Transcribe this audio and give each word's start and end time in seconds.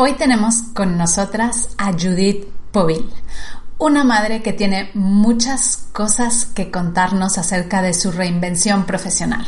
Hoy 0.00 0.12
tenemos 0.12 0.62
con 0.74 0.96
nosotras 0.96 1.70
a 1.76 1.90
Judith 1.90 2.46
Povil, 2.70 3.10
una 3.78 4.04
madre 4.04 4.42
que 4.42 4.52
tiene 4.52 4.92
muchas 4.94 5.88
cosas 5.90 6.46
que 6.46 6.70
contarnos 6.70 7.36
acerca 7.36 7.82
de 7.82 7.92
su 7.94 8.12
reinvención 8.12 8.86
profesional. 8.86 9.44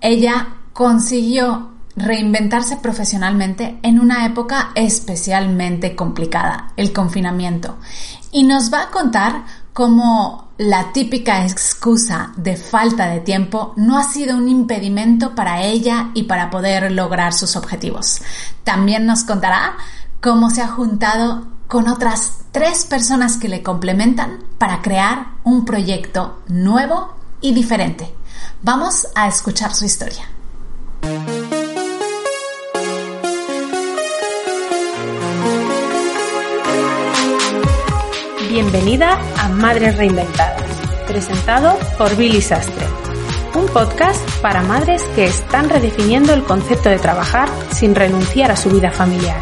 Ella 0.00 0.56
consiguió 0.72 1.70
reinventarse 1.94 2.78
profesionalmente 2.78 3.78
en 3.84 4.00
una 4.00 4.26
época 4.26 4.72
especialmente 4.74 5.94
complicada, 5.94 6.72
el 6.76 6.92
confinamiento, 6.92 7.78
y 8.32 8.42
nos 8.42 8.72
va 8.74 8.82
a 8.82 8.90
contar 8.90 9.44
cómo 9.80 10.50
la 10.58 10.92
típica 10.92 11.46
excusa 11.46 12.34
de 12.36 12.58
falta 12.58 13.06
de 13.06 13.20
tiempo 13.20 13.72
no 13.76 13.96
ha 13.96 14.02
sido 14.02 14.36
un 14.36 14.46
impedimento 14.46 15.34
para 15.34 15.62
ella 15.62 16.10
y 16.12 16.24
para 16.24 16.50
poder 16.50 16.92
lograr 16.92 17.32
sus 17.32 17.56
objetivos. 17.56 18.20
También 18.62 19.06
nos 19.06 19.24
contará 19.24 19.78
cómo 20.20 20.50
se 20.50 20.60
ha 20.60 20.68
juntado 20.68 21.46
con 21.66 21.88
otras 21.88 22.40
tres 22.52 22.84
personas 22.84 23.38
que 23.38 23.48
le 23.48 23.62
complementan 23.62 24.44
para 24.58 24.82
crear 24.82 25.28
un 25.44 25.64
proyecto 25.64 26.42
nuevo 26.46 27.14
y 27.40 27.54
diferente. 27.54 28.14
Vamos 28.60 29.08
a 29.14 29.28
escuchar 29.28 29.72
su 29.74 29.86
historia. 29.86 30.26
Bienvenida 38.62 39.18
a 39.38 39.48
Madres 39.48 39.96
Reinventadas, 39.96 40.62
presentado 41.06 41.78
por 41.96 42.14
Billy 42.14 42.42
Sastre, 42.42 42.86
un 43.54 43.64
podcast 43.68 44.20
para 44.42 44.60
madres 44.60 45.02
que 45.14 45.24
están 45.24 45.70
redefiniendo 45.70 46.34
el 46.34 46.44
concepto 46.44 46.90
de 46.90 46.98
trabajar 46.98 47.48
sin 47.72 47.94
renunciar 47.94 48.50
a 48.50 48.56
su 48.56 48.68
vida 48.68 48.90
familiar. 48.90 49.40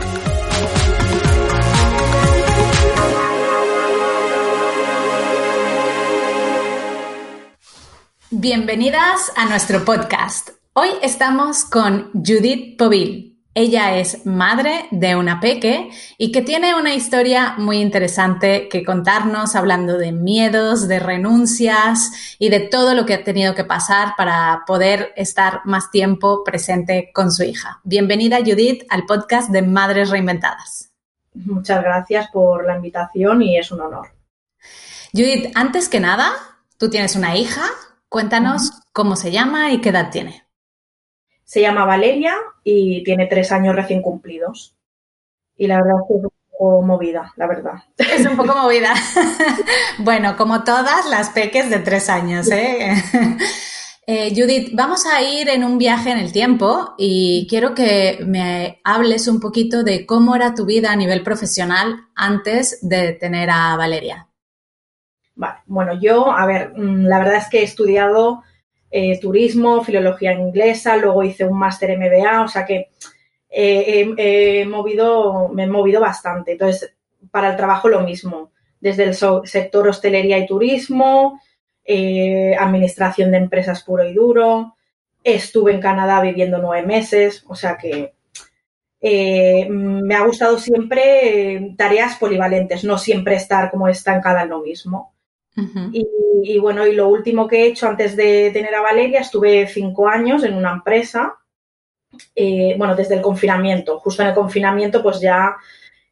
Bienvenidas 8.30 9.32
a 9.34 9.46
nuestro 9.46 9.84
podcast. 9.84 10.50
Hoy 10.74 10.90
estamos 11.02 11.64
con 11.64 12.12
Judith 12.12 12.78
Povil, 12.78 13.27
ella 13.58 13.96
es 13.96 14.24
madre 14.24 14.86
de 14.92 15.16
una 15.16 15.40
peque 15.40 15.90
y 16.16 16.30
que 16.30 16.42
tiene 16.42 16.76
una 16.76 16.94
historia 16.94 17.56
muy 17.58 17.78
interesante 17.78 18.68
que 18.68 18.84
contarnos 18.84 19.56
hablando 19.56 19.98
de 19.98 20.12
miedos, 20.12 20.86
de 20.86 21.00
renuncias 21.00 22.36
y 22.38 22.50
de 22.50 22.60
todo 22.60 22.94
lo 22.94 23.04
que 23.04 23.14
ha 23.14 23.24
tenido 23.24 23.56
que 23.56 23.64
pasar 23.64 24.14
para 24.16 24.62
poder 24.64 25.12
estar 25.16 25.62
más 25.64 25.90
tiempo 25.90 26.44
presente 26.44 27.10
con 27.12 27.32
su 27.32 27.42
hija. 27.42 27.80
Bienvenida 27.82 28.38
Judith 28.38 28.84
al 28.90 29.06
podcast 29.06 29.50
de 29.50 29.62
Madres 29.62 30.10
Reinventadas. 30.10 30.92
Muchas 31.34 31.82
gracias 31.82 32.28
por 32.32 32.64
la 32.64 32.76
invitación 32.76 33.42
y 33.42 33.58
es 33.58 33.72
un 33.72 33.80
honor. 33.80 34.08
Judith, 35.12 35.50
antes 35.56 35.88
que 35.88 35.98
nada, 35.98 36.30
tú 36.76 36.90
tienes 36.90 37.16
una 37.16 37.36
hija. 37.36 37.62
Cuéntanos 38.08 38.70
cómo 38.92 39.16
se 39.16 39.32
llama 39.32 39.72
y 39.72 39.80
qué 39.80 39.88
edad 39.88 40.10
tiene. 40.10 40.47
Se 41.48 41.62
llama 41.62 41.86
Valeria 41.86 42.34
y 42.62 43.02
tiene 43.04 43.24
tres 43.24 43.52
años 43.52 43.74
recién 43.74 44.02
cumplidos. 44.02 44.76
Y 45.56 45.66
la 45.66 45.76
verdad 45.76 45.94
es 46.02 46.06
que 46.06 46.18
es 46.18 46.24
un 46.24 46.30
poco 46.50 46.82
movida, 46.82 47.32
la 47.36 47.46
verdad. 47.46 47.72
Es 47.96 48.26
un 48.26 48.36
poco 48.36 48.54
movida. 48.54 48.92
bueno, 50.00 50.36
como 50.36 50.62
todas 50.62 51.08
las 51.08 51.30
peques 51.30 51.70
de 51.70 51.78
tres 51.78 52.10
años, 52.10 52.50
¿eh? 52.50 52.92
¿eh? 54.06 54.34
Judith, 54.36 54.72
vamos 54.74 55.06
a 55.06 55.22
ir 55.22 55.48
en 55.48 55.64
un 55.64 55.78
viaje 55.78 56.10
en 56.10 56.18
el 56.18 56.32
tiempo 56.32 56.94
y 56.98 57.46
quiero 57.48 57.74
que 57.74 58.18
me 58.26 58.82
hables 58.84 59.26
un 59.26 59.40
poquito 59.40 59.82
de 59.82 60.04
cómo 60.04 60.36
era 60.36 60.54
tu 60.54 60.66
vida 60.66 60.92
a 60.92 60.96
nivel 60.96 61.22
profesional 61.22 62.08
antes 62.14 62.78
de 62.82 63.14
tener 63.14 63.48
a 63.48 63.74
Valeria. 63.74 64.28
Vale, 65.34 65.60
bueno, 65.64 65.98
yo, 65.98 66.30
a 66.30 66.44
ver, 66.44 66.74
mm, 66.76 67.06
la 67.06 67.20
verdad 67.20 67.36
es 67.36 67.48
que 67.48 67.60
he 67.60 67.64
estudiado 67.64 68.42
eh, 68.90 69.20
turismo, 69.20 69.84
filología 69.84 70.32
inglesa, 70.32 70.96
luego 70.96 71.22
hice 71.22 71.44
un 71.44 71.58
máster 71.58 71.96
MBA, 71.98 72.42
o 72.42 72.48
sea 72.48 72.64
que 72.64 72.88
eh, 73.50 74.64
movido, 74.66 75.48
me 75.48 75.64
he 75.64 75.66
movido 75.66 76.00
bastante. 76.00 76.52
Entonces, 76.52 76.94
para 77.30 77.50
el 77.50 77.56
trabajo 77.56 77.88
lo 77.88 78.00
mismo, 78.00 78.52
desde 78.80 79.04
el 79.04 79.14
sector 79.46 79.88
hostelería 79.88 80.38
y 80.38 80.46
turismo, 80.46 81.40
eh, 81.84 82.54
administración 82.58 83.30
de 83.30 83.38
empresas 83.38 83.82
puro 83.82 84.08
y 84.08 84.14
duro, 84.14 84.76
estuve 85.22 85.72
en 85.72 85.80
Canadá 85.80 86.22
viviendo 86.22 86.58
nueve 86.58 86.86
meses, 86.86 87.44
o 87.46 87.54
sea 87.54 87.76
que 87.76 88.14
me 89.00 90.14
ha 90.16 90.24
gustado 90.24 90.58
siempre 90.58 91.74
tareas 91.76 92.16
polivalentes, 92.16 92.82
no 92.82 92.98
siempre 92.98 93.36
estar 93.36 93.70
como 93.70 93.86
estancada 93.88 94.42
en 94.42 94.48
lo 94.48 94.60
mismo 94.60 95.12
y, 95.92 96.58
bueno, 96.58 96.86
y 96.86 96.94
lo 96.94 97.08
último 97.08 97.48
que 97.48 97.62
he 97.62 97.66
hecho 97.66 97.88
antes 97.88 98.16
de 98.16 98.50
tener 98.52 98.74
a 98.74 98.80
Valeria, 98.80 99.20
estuve 99.20 99.66
cinco 99.66 100.08
años 100.08 100.44
en 100.44 100.54
una 100.54 100.72
empresa, 100.72 101.36
eh, 102.34 102.74
bueno, 102.78 102.94
desde 102.94 103.16
el 103.16 103.22
confinamiento. 103.22 103.98
Justo 103.98 104.22
en 104.22 104.28
el 104.28 104.34
confinamiento, 104.34 105.02
pues 105.02 105.20
ya 105.20 105.56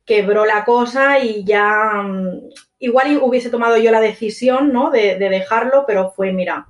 quebró 0.05 0.45
la 0.47 0.65
cosa 0.65 1.19
y 1.19 1.45
ya 1.45 2.03
mm, 2.03 2.51
igual 2.79 3.19
hubiese 3.23 3.51
tomado 3.51 3.77
yo 3.77 3.91
la 3.91 4.01
decisión, 4.01 4.73
¿no? 4.73 4.91
De, 4.91 5.19
dejarlo, 5.19 5.85
pero 5.87 6.11
fue, 6.11 6.33
mira, 6.33 6.67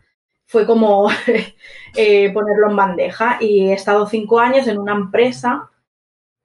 fue 0.46 0.66
como 0.66 1.08
eh, 1.96 2.32
ponerlo 2.32 2.70
en 2.70 2.76
bandeja 2.76 3.38
y 3.40 3.68
he 3.68 3.72
estado 3.74 4.06
cinco 4.06 4.40
años 4.40 4.66
en 4.68 4.78
una 4.78 4.94
empresa 4.94 5.70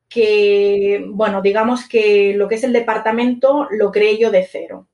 que, 0.09 1.05
bueno, 1.07 1.41
digamos 1.41 1.87
que 1.87 2.33
lo 2.35 2.47
que 2.49 2.55
es 2.55 2.63
el 2.65 2.73
departamento 2.73 3.67
lo 3.71 3.91
creé 3.91 4.17
yo 4.17 4.29
de 4.29 4.45
cero. 4.45 4.87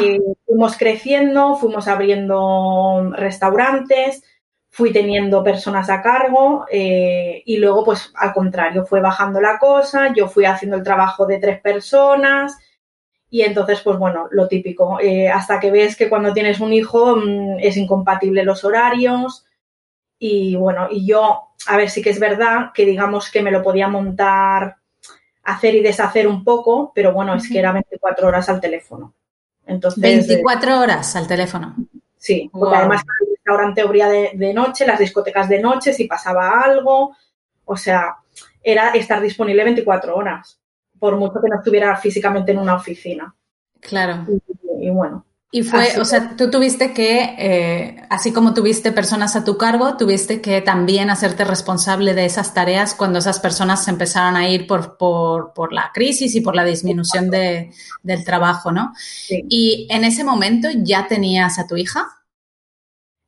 Eh, 0.00 0.20
fuimos 0.46 0.76
creciendo, 0.76 1.56
fuimos 1.56 1.88
abriendo 1.88 3.10
restaurantes, 3.12 4.22
fui 4.70 4.92
teniendo 4.92 5.42
personas 5.42 5.90
a 5.90 6.02
cargo 6.02 6.66
eh, 6.70 7.42
y 7.44 7.56
luego, 7.56 7.84
pues 7.84 8.12
al 8.14 8.32
contrario, 8.32 8.84
fue 8.84 9.00
bajando 9.00 9.40
la 9.40 9.58
cosa, 9.58 10.12
yo 10.14 10.28
fui 10.28 10.44
haciendo 10.44 10.76
el 10.76 10.82
trabajo 10.82 11.26
de 11.26 11.38
tres 11.38 11.60
personas 11.60 12.58
y 13.28 13.42
entonces, 13.42 13.80
pues 13.80 13.98
bueno, 13.98 14.28
lo 14.30 14.46
típico, 14.48 15.00
eh, 15.00 15.28
hasta 15.28 15.58
que 15.58 15.70
ves 15.70 15.96
que 15.96 16.08
cuando 16.08 16.32
tienes 16.32 16.60
un 16.60 16.72
hijo 16.72 17.16
mm, 17.16 17.58
es 17.60 17.76
incompatible 17.76 18.44
los 18.44 18.64
horarios 18.64 19.46
y 20.18 20.56
bueno, 20.56 20.88
y 20.90 21.06
yo, 21.06 21.48
a 21.66 21.76
ver, 21.76 21.90
sí 21.90 22.02
que 22.02 22.10
es 22.10 22.20
verdad 22.20 22.70
que 22.72 22.86
digamos 22.86 23.30
que 23.30 23.42
me 23.42 23.50
lo 23.50 23.62
podía 23.62 23.88
montar, 23.88 24.76
hacer 25.42 25.74
y 25.74 25.82
deshacer 25.82 26.28
un 26.28 26.44
poco, 26.44 26.92
pero 26.94 27.12
bueno, 27.12 27.34
es 27.34 27.48
que 27.48 27.58
era 27.58 27.72
24 27.72 28.28
horas 28.28 28.48
al 28.48 28.60
teléfono. 28.60 29.14
Entonces, 29.66 30.00
24 30.00 30.70
eh, 30.70 30.74
horas 30.74 31.16
al 31.16 31.26
teléfono. 31.26 31.74
Sí, 32.16 32.48
porque 32.52 32.76
además 32.76 33.02
el 33.20 33.36
restaurante 33.36 33.80
abría 33.82 34.08
de, 34.08 34.54
noche, 34.54 34.86
las 34.86 34.98
discotecas 34.98 35.48
de 35.48 35.60
noche, 35.60 35.92
si 35.92 36.04
pasaba 36.04 36.60
algo, 36.62 37.16
o 37.64 37.76
sea, 37.76 38.16
era 38.62 38.90
estar 38.90 39.20
disponible 39.20 39.64
24 39.64 40.16
horas, 40.16 40.58
por 40.98 41.16
mucho 41.16 41.40
que 41.40 41.48
no 41.48 41.56
estuviera 41.56 41.94
físicamente 41.96 42.52
en 42.52 42.58
una 42.58 42.76
oficina. 42.76 43.34
Claro. 43.80 44.26
y 44.80 44.90
bueno, 44.90 45.25
y 45.52 45.62
fue, 45.62 46.00
o 46.00 46.04
sea, 46.04 46.36
tú 46.36 46.50
tuviste 46.50 46.92
que, 46.92 47.34
eh, 47.38 48.02
así 48.10 48.32
como 48.32 48.52
tuviste 48.52 48.90
personas 48.90 49.36
a 49.36 49.44
tu 49.44 49.56
cargo, 49.56 49.96
tuviste 49.96 50.40
que 50.40 50.60
también 50.60 51.08
hacerte 51.08 51.44
responsable 51.44 52.14
de 52.14 52.24
esas 52.24 52.52
tareas 52.52 52.94
cuando 52.94 53.20
esas 53.20 53.38
personas 53.38 53.84
se 53.84 53.92
empezaron 53.92 54.36
a 54.36 54.50
ir 54.50 54.66
por, 54.66 54.98
por, 54.98 55.54
por 55.54 55.72
la 55.72 55.92
crisis 55.94 56.34
y 56.34 56.40
por 56.40 56.56
la 56.56 56.64
disminución 56.64 57.30
de, 57.30 57.70
del 58.02 58.24
trabajo, 58.24 58.72
¿no? 58.72 58.92
Y 59.30 59.86
en 59.88 60.04
ese 60.04 60.24
momento 60.24 60.68
ya 60.74 61.06
tenías 61.06 61.58
a 61.60 61.66
tu 61.66 61.76
hija. 61.76 62.06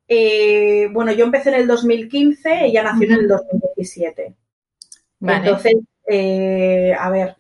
Eh, 0.08 0.88
bueno, 0.90 1.12
yo 1.12 1.24
empecé 1.24 1.50
en 1.50 1.54
el 1.54 1.66
2015, 1.66 2.66
ella 2.66 2.82
nació 2.82 3.06
en 3.06 3.12
el 3.12 3.28
2017. 3.28 4.34
Entonces, 5.20 5.74
eh, 6.08 6.92
a 6.98 7.10
ver, 7.10 7.37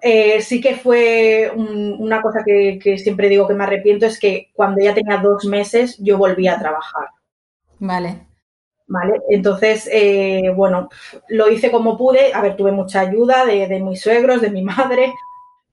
eh, 0.00 0.40
sí 0.40 0.60
que 0.60 0.76
fue 0.76 1.50
una 1.54 2.22
cosa 2.22 2.42
que, 2.44 2.98
siempre 2.98 3.28
digo 3.28 3.46
que 3.46 3.54
me 3.54 3.64
arrepiento, 3.64 4.06
es 4.06 4.18
que 4.18 4.50
cuando 4.52 4.82
ya 4.82 4.94
tenía 4.94 5.18
dos 5.18 5.44
meses 5.44 5.96
yo 5.98 6.18
volví 6.18 6.48
a 6.48 6.58
trabajar. 6.58 7.08
Vale. 7.78 8.26
Vale, 8.86 9.14
entonces, 9.30 9.88
eh, 9.90 10.52
bueno, 10.54 10.90
lo 11.28 11.50
hice 11.50 11.70
como 11.70 11.96
pude. 11.96 12.34
A 12.34 12.42
ver, 12.42 12.54
tuve 12.54 12.70
mucha 12.70 13.00
ayuda 13.00 13.46
de, 13.46 13.80
mis 13.80 14.00
suegros, 14.02 14.42
de 14.42 14.50
mi 14.50 14.62
madre, 14.62 15.14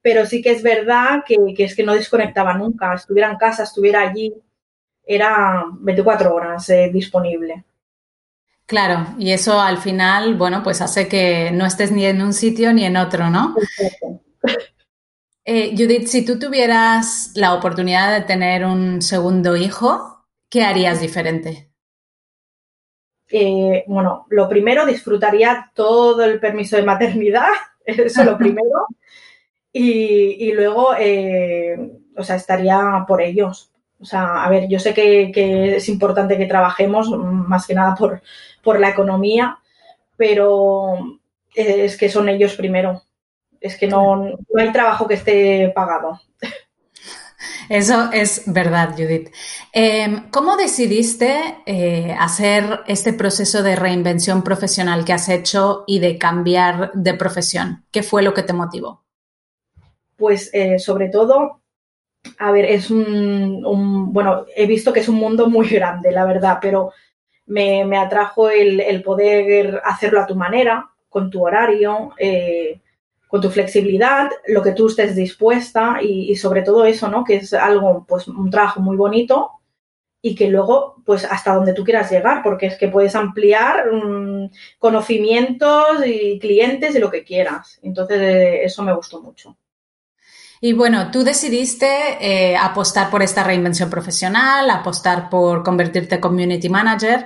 pero 0.01 0.25
sí 0.25 0.41
que 0.41 0.51
es 0.51 0.63
verdad 0.63 1.23
que, 1.25 1.35
es 1.57 1.75
que 1.75 1.83
no 1.83 1.93
desconectaba 1.93 2.53
nunca. 2.53 2.93
Estuviera 2.93 3.29
en 3.29 3.37
casa, 3.37 3.63
estuviera 3.63 4.01
allí, 4.01 4.33
era 5.05 5.65
24 5.79 6.33
horas 6.33 6.69
eh, 6.69 6.89
disponible. 6.91 7.65
Claro, 8.71 9.05
y 9.19 9.33
eso 9.33 9.59
al 9.59 9.79
final, 9.79 10.35
bueno, 10.35 10.63
pues 10.63 10.79
hace 10.79 11.09
que 11.09 11.51
no 11.51 11.65
estés 11.65 11.91
ni 11.91 12.05
en 12.05 12.21
un 12.21 12.31
sitio 12.31 12.71
ni 12.71 12.85
en 12.85 12.95
otro, 12.95 13.29
¿no? 13.29 13.53
Eh, 15.43 15.71
Judith, 15.77 16.07
si 16.07 16.23
tú 16.23 16.39
tuvieras 16.39 17.33
la 17.35 17.53
oportunidad 17.53 18.17
de 18.17 18.25
tener 18.25 18.63
un 18.63 19.01
segundo 19.01 19.57
hijo, 19.57 20.25
¿qué 20.49 20.63
harías 20.63 21.01
diferente? 21.01 21.69
Eh, 23.27 23.83
bueno, 23.87 24.25
lo 24.29 24.47
primero, 24.47 24.85
disfrutaría 24.85 25.69
todo 25.75 26.23
el 26.23 26.39
permiso 26.39 26.77
de 26.77 26.83
maternidad. 26.83 27.49
eso 27.85 28.23
lo 28.23 28.37
primero. 28.37 28.87
Y, 29.73 30.51
luego, 30.53 30.95
eh, 30.97 31.77
o 32.15 32.23
sea, 32.23 32.35
estaría 32.37 33.05
por 33.07 33.21
ellos. 33.21 33.71
O 34.01 34.05
sea, 34.05 34.43
a 34.43 34.49
ver, 34.49 34.67
yo 34.67 34.79
sé 34.79 34.93
que, 34.93 35.75
es 35.75 35.89
importante 35.89 36.37
que 36.37 36.45
trabajemos, 36.45 37.09
más 37.09 37.67
que 37.67 37.75
nada 37.75 37.95
por, 37.95 38.21
por 38.63 38.79
la 38.79 38.89
economía, 38.89 39.59
pero 40.17 41.19
es 41.53 41.97
que 41.97 42.09
son 42.09 42.29
ellos 42.29 42.55
primero. 42.55 43.03
Es 43.59 43.77
que 43.77 43.87
no, 43.87 44.15
no 44.15 44.37
hay 44.57 44.71
trabajo 44.71 45.07
que 45.07 45.13
esté 45.13 45.71
pagado. 45.75 46.19
Eso 47.69 48.11
es 48.11 48.43
verdad, 48.47 48.91
Judith. 48.97 49.29
Em, 49.71 50.29
¿Cómo 50.29 50.57
decidiste 50.57 51.63
eh, 51.65 52.13
hacer 52.19 52.81
este 52.87 53.13
proceso 53.13 53.63
de 53.63 53.77
reinvención 53.77 54.43
profesional 54.43 55.05
que 55.05 55.13
has 55.13 55.29
hecho 55.29 55.83
y 55.87 55.99
de 55.99 56.17
cambiar 56.17 56.91
de 56.93 57.13
profesión? 57.13 57.85
¿Qué 57.91 58.03
fue 58.03 58.23
lo 58.23 58.33
que 58.33 58.43
te 58.43 58.53
motivó? 58.53 59.05
Pues 60.17 60.49
eh, 60.53 60.79
sobre 60.79 61.07
todo, 61.07 61.60
a 62.37 62.51
ver, 62.51 62.65
es 62.65 62.91
un, 62.91 64.13
bueno, 64.13 64.45
he 64.55 64.67
visto 64.67 64.93
que 64.93 64.99
es 65.01 65.09
un 65.09 65.15
mundo 65.15 65.49
muy 65.49 65.67
grande, 65.69 66.11
la 66.11 66.25
verdad, 66.25 66.59
pero 66.61 66.91
me, 67.45 67.97
atrajo 67.97 68.49
el, 68.49 69.01
poder 69.03 69.81
hacerlo 69.83 70.21
a 70.21 70.27
tu 70.27 70.35
manera, 70.35 70.89
con 71.09 71.29
tu 71.29 71.45
horario. 71.45 72.11
Eh, 72.17 72.81
con 73.31 73.39
tu 73.39 73.49
flexibilidad, 73.49 74.29
lo 74.47 74.61
que 74.61 74.73
tú 74.73 74.87
estés 74.87 75.15
dispuesta 75.15 75.99
y, 76.01 76.35
sobre 76.35 76.63
todo 76.63 76.83
eso, 76.83 77.07
¿no? 77.07 77.23
Que 77.23 77.37
es 77.37 77.53
algo, 77.53 78.05
pues 78.05 78.27
un 78.27 78.51
trabajo 78.51 78.81
muy 78.81 78.97
bonito 78.97 79.51
y 80.21 80.35
que 80.35 80.49
luego, 80.49 80.97
pues 81.05 81.23
hasta 81.23 81.55
donde 81.55 81.73
tú 81.73 81.85
quieras 81.85 82.11
llegar, 82.11 82.43
porque 82.43 82.65
es 82.65 82.77
que 82.77 82.89
puedes 82.89 83.15
ampliar 83.15 83.89
mm, 83.89 84.49
conocimientos 84.79 86.05
y 86.05 86.39
clientes 86.39 86.93
y 86.93 86.99
lo 86.99 87.09
que 87.09 87.23
quieras. 87.23 87.79
Entonces, 87.83 88.19
eh, 88.19 88.65
eso 88.65 88.83
me 88.83 88.93
gustó 88.93 89.21
mucho. 89.21 89.55
Y 90.63 90.73
bueno, 90.73 91.09
tú 91.09 91.23
decidiste 91.23 91.87
eh, 92.21 92.55
apostar 92.55 93.09
por 93.09 93.23
esta 93.23 93.43
reinvención 93.43 93.89
profesional, 93.89 94.69
apostar 94.69 95.27
por 95.27 95.63
convertirte 95.63 96.15
en 96.15 96.21
community 96.21 96.69
manager. 96.69 97.25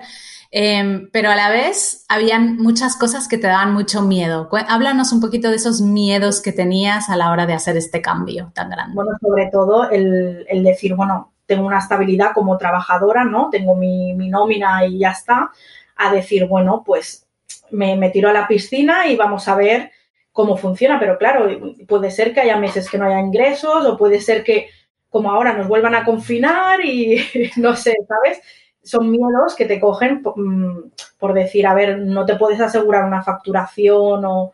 Em, 0.51 1.09
pero 1.11 1.29
a 1.29 1.35
la 1.35 1.49
vez 1.49 2.05
habían 2.07 2.55
muchas 2.55 2.95
cosas 2.95 3.27
que 3.27 3.37
te 3.37 3.47
daban 3.47 3.73
mucho 3.73 4.01
miedo. 4.01 4.47
Háblanos 4.69 5.11
un 5.11 5.19
poquito 5.19 5.49
de 5.49 5.57
esos 5.57 5.81
miedos 5.81 6.41
que 6.41 6.53
tenías 6.53 7.09
a 7.09 7.17
la 7.17 7.29
hora 7.29 7.45
de 7.45 7.51
hacer 7.51 7.75
este 7.75 8.01
cambio 8.01 8.51
tan 8.55 8.69
grande. 8.69 8.95
Bueno, 8.95 9.11
sobre 9.19 9.49
todo 9.51 9.89
el, 9.89 10.45
decir, 10.63 10.95
bueno, 10.95 11.33
tengo 11.45 11.67
una 11.67 11.79
estabilidad 11.79 12.31
como 12.33 12.57
trabajadora, 12.57 13.25
¿no? 13.25 13.49
Tengo 13.49 13.75
mi, 13.75 14.13
nómina 14.13 14.85
y 14.85 14.99
ya 14.99 15.11
está. 15.11 15.51
A 15.97 16.13
decir, 16.13 16.47
bueno, 16.47 16.83
pues 16.85 17.27
me, 17.71 17.97
me 17.97 18.11
tiro 18.11 18.29
a 18.29 18.33
la 18.33 18.47
piscina 18.47 19.07
y 19.07 19.17
vamos 19.17 19.49
a 19.49 19.55
ver 19.55 19.91
cómo 20.35 20.57
funciona. 20.57 20.99
Pero 20.99 21.17
claro, 21.17 21.47
puede 21.87 22.11
ser 22.11 22.33
que 22.33 22.41
haya 22.41 22.57
meses 22.57 22.89
que 22.89 22.97
no 22.97 23.05
haya 23.05 23.21
ingresos 23.21 23.85
o 23.85 23.97
puede 23.97 24.19
ser 24.19 24.43
que 24.43 24.67
como 25.09 25.31
ahora 25.31 25.53
nos 25.53 25.69
vuelvan 25.69 25.95
a 25.95 26.03
confinar 26.03 26.83
y 26.83 27.23
no 27.55 27.73
sé, 27.73 27.95
¿sabes? 28.05 28.41
son 28.83 29.09
miedos 29.09 29.55
que 29.55 29.65
te 29.65 29.79
cogen 29.79 30.21
mm, 30.23 30.91
por, 31.17 31.33
decir, 31.33 31.65
a 31.65 31.73
ver, 31.73 31.99
no 31.99 32.25
te 32.25 32.35
puedes 32.35 32.61
asegurar 32.61 33.05
una 33.05 33.23
facturación 33.23 34.25
o... 34.25 34.53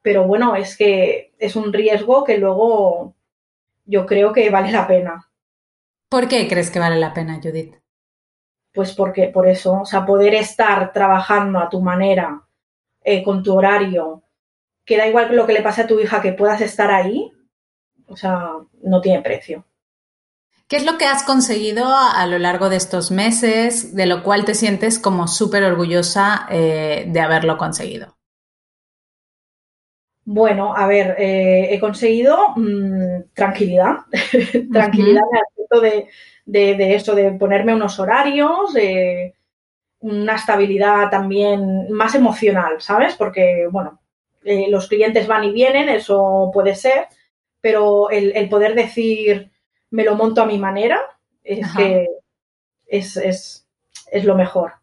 Pero 0.00 0.24
bueno, 0.24 0.56
es 0.56 0.76
que 0.76 1.34
es 1.38 1.56
un 1.56 1.72
riesgo 1.72 2.24
que 2.24 2.38
luego 2.38 3.14
yo 3.84 4.06
creo 4.06 4.32
que 4.32 4.48
vale 4.48 4.72
la 4.72 4.86
pena. 4.86 5.28
¿Por 6.08 6.28
qué 6.28 6.48
crees 6.48 6.70
que 6.70 6.78
vale 6.78 6.96
la 6.96 7.12
pena, 7.12 7.38
Judith? 7.42 7.74
Pues 8.72 8.94
porque 8.94 9.28
por 9.28 9.46
eso, 9.46 9.82
o 9.82 9.84
sea, 9.84 10.06
poder 10.06 10.34
estar 10.34 10.92
trabajando 10.92 11.58
a 11.58 11.68
tu 11.68 11.82
manera, 11.82 12.42
eh, 13.04 13.22
con 13.22 13.42
tu 13.42 13.54
horario, 13.54 14.22
que 14.88 14.96
da 14.96 15.06
igual 15.06 15.36
lo 15.36 15.46
que 15.46 15.52
le 15.52 15.60
pase 15.60 15.82
a 15.82 15.86
tu 15.86 16.00
hija, 16.00 16.22
que 16.22 16.32
puedas 16.32 16.62
estar 16.62 16.90
ahí, 16.90 17.30
o 18.06 18.16
sea, 18.16 18.52
no 18.82 19.02
tiene 19.02 19.20
precio. 19.20 19.66
¿Qué 20.66 20.76
es 20.76 20.86
lo 20.86 20.96
que 20.96 21.04
has 21.04 21.24
conseguido 21.24 21.84
a, 21.86 22.24
lo 22.26 22.38
largo 22.38 22.70
de 22.70 22.76
estos 22.76 23.10
meses, 23.10 23.94
de 23.94 24.06
lo 24.06 24.22
cual 24.22 24.46
te 24.46 24.54
sientes 24.54 24.98
como 24.98 25.28
súper 25.28 25.62
orgullosa 25.64 26.46
eh, 26.50 27.04
de 27.06 27.20
haberlo 27.20 27.58
conseguido? 27.58 28.16
Bueno, 30.24 30.74
a 30.74 30.86
ver, 30.86 31.16
eh, 31.18 31.68
he 31.70 31.78
conseguido 31.78 32.54
mm, 32.56 33.32
tranquilidad, 33.34 33.96
tranquilidad 34.72 35.22
en 35.30 35.36
el 35.36 35.42
aspecto 35.50 35.80
de, 35.82 36.08
de, 36.46 36.94
eso, 36.94 37.14
de 37.14 37.32
ponerme 37.32 37.74
unos 37.74 37.98
horarios, 37.98 38.72
de 38.72 39.34
una 40.00 40.36
estabilidad 40.36 41.10
también 41.10 41.90
más 41.90 42.14
emocional, 42.14 42.80
¿sabes? 42.80 43.14
Porque, 43.16 43.66
bueno, 43.70 44.00
eh, 44.48 44.66
los 44.68 44.88
clientes 44.88 45.26
van 45.26 45.44
y 45.44 45.52
vienen, 45.52 45.88
eso 45.88 46.50
puede 46.52 46.74
ser, 46.74 47.08
pero 47.60 48.10
el 48.10 48.48
poder 48.48 48.74
decir, 48.74 49.50
me 49.90 50.04
lo 50.04 50.14
monto 50.14 50.42
a 50.42 50.46
mi 50.46 50.58
manera, 50.58 51.00
es 51.42 51.66
que 51.76 52.06
es, 52.86 53.66
lo 54.24 54.36
mejor. 54.36 54.74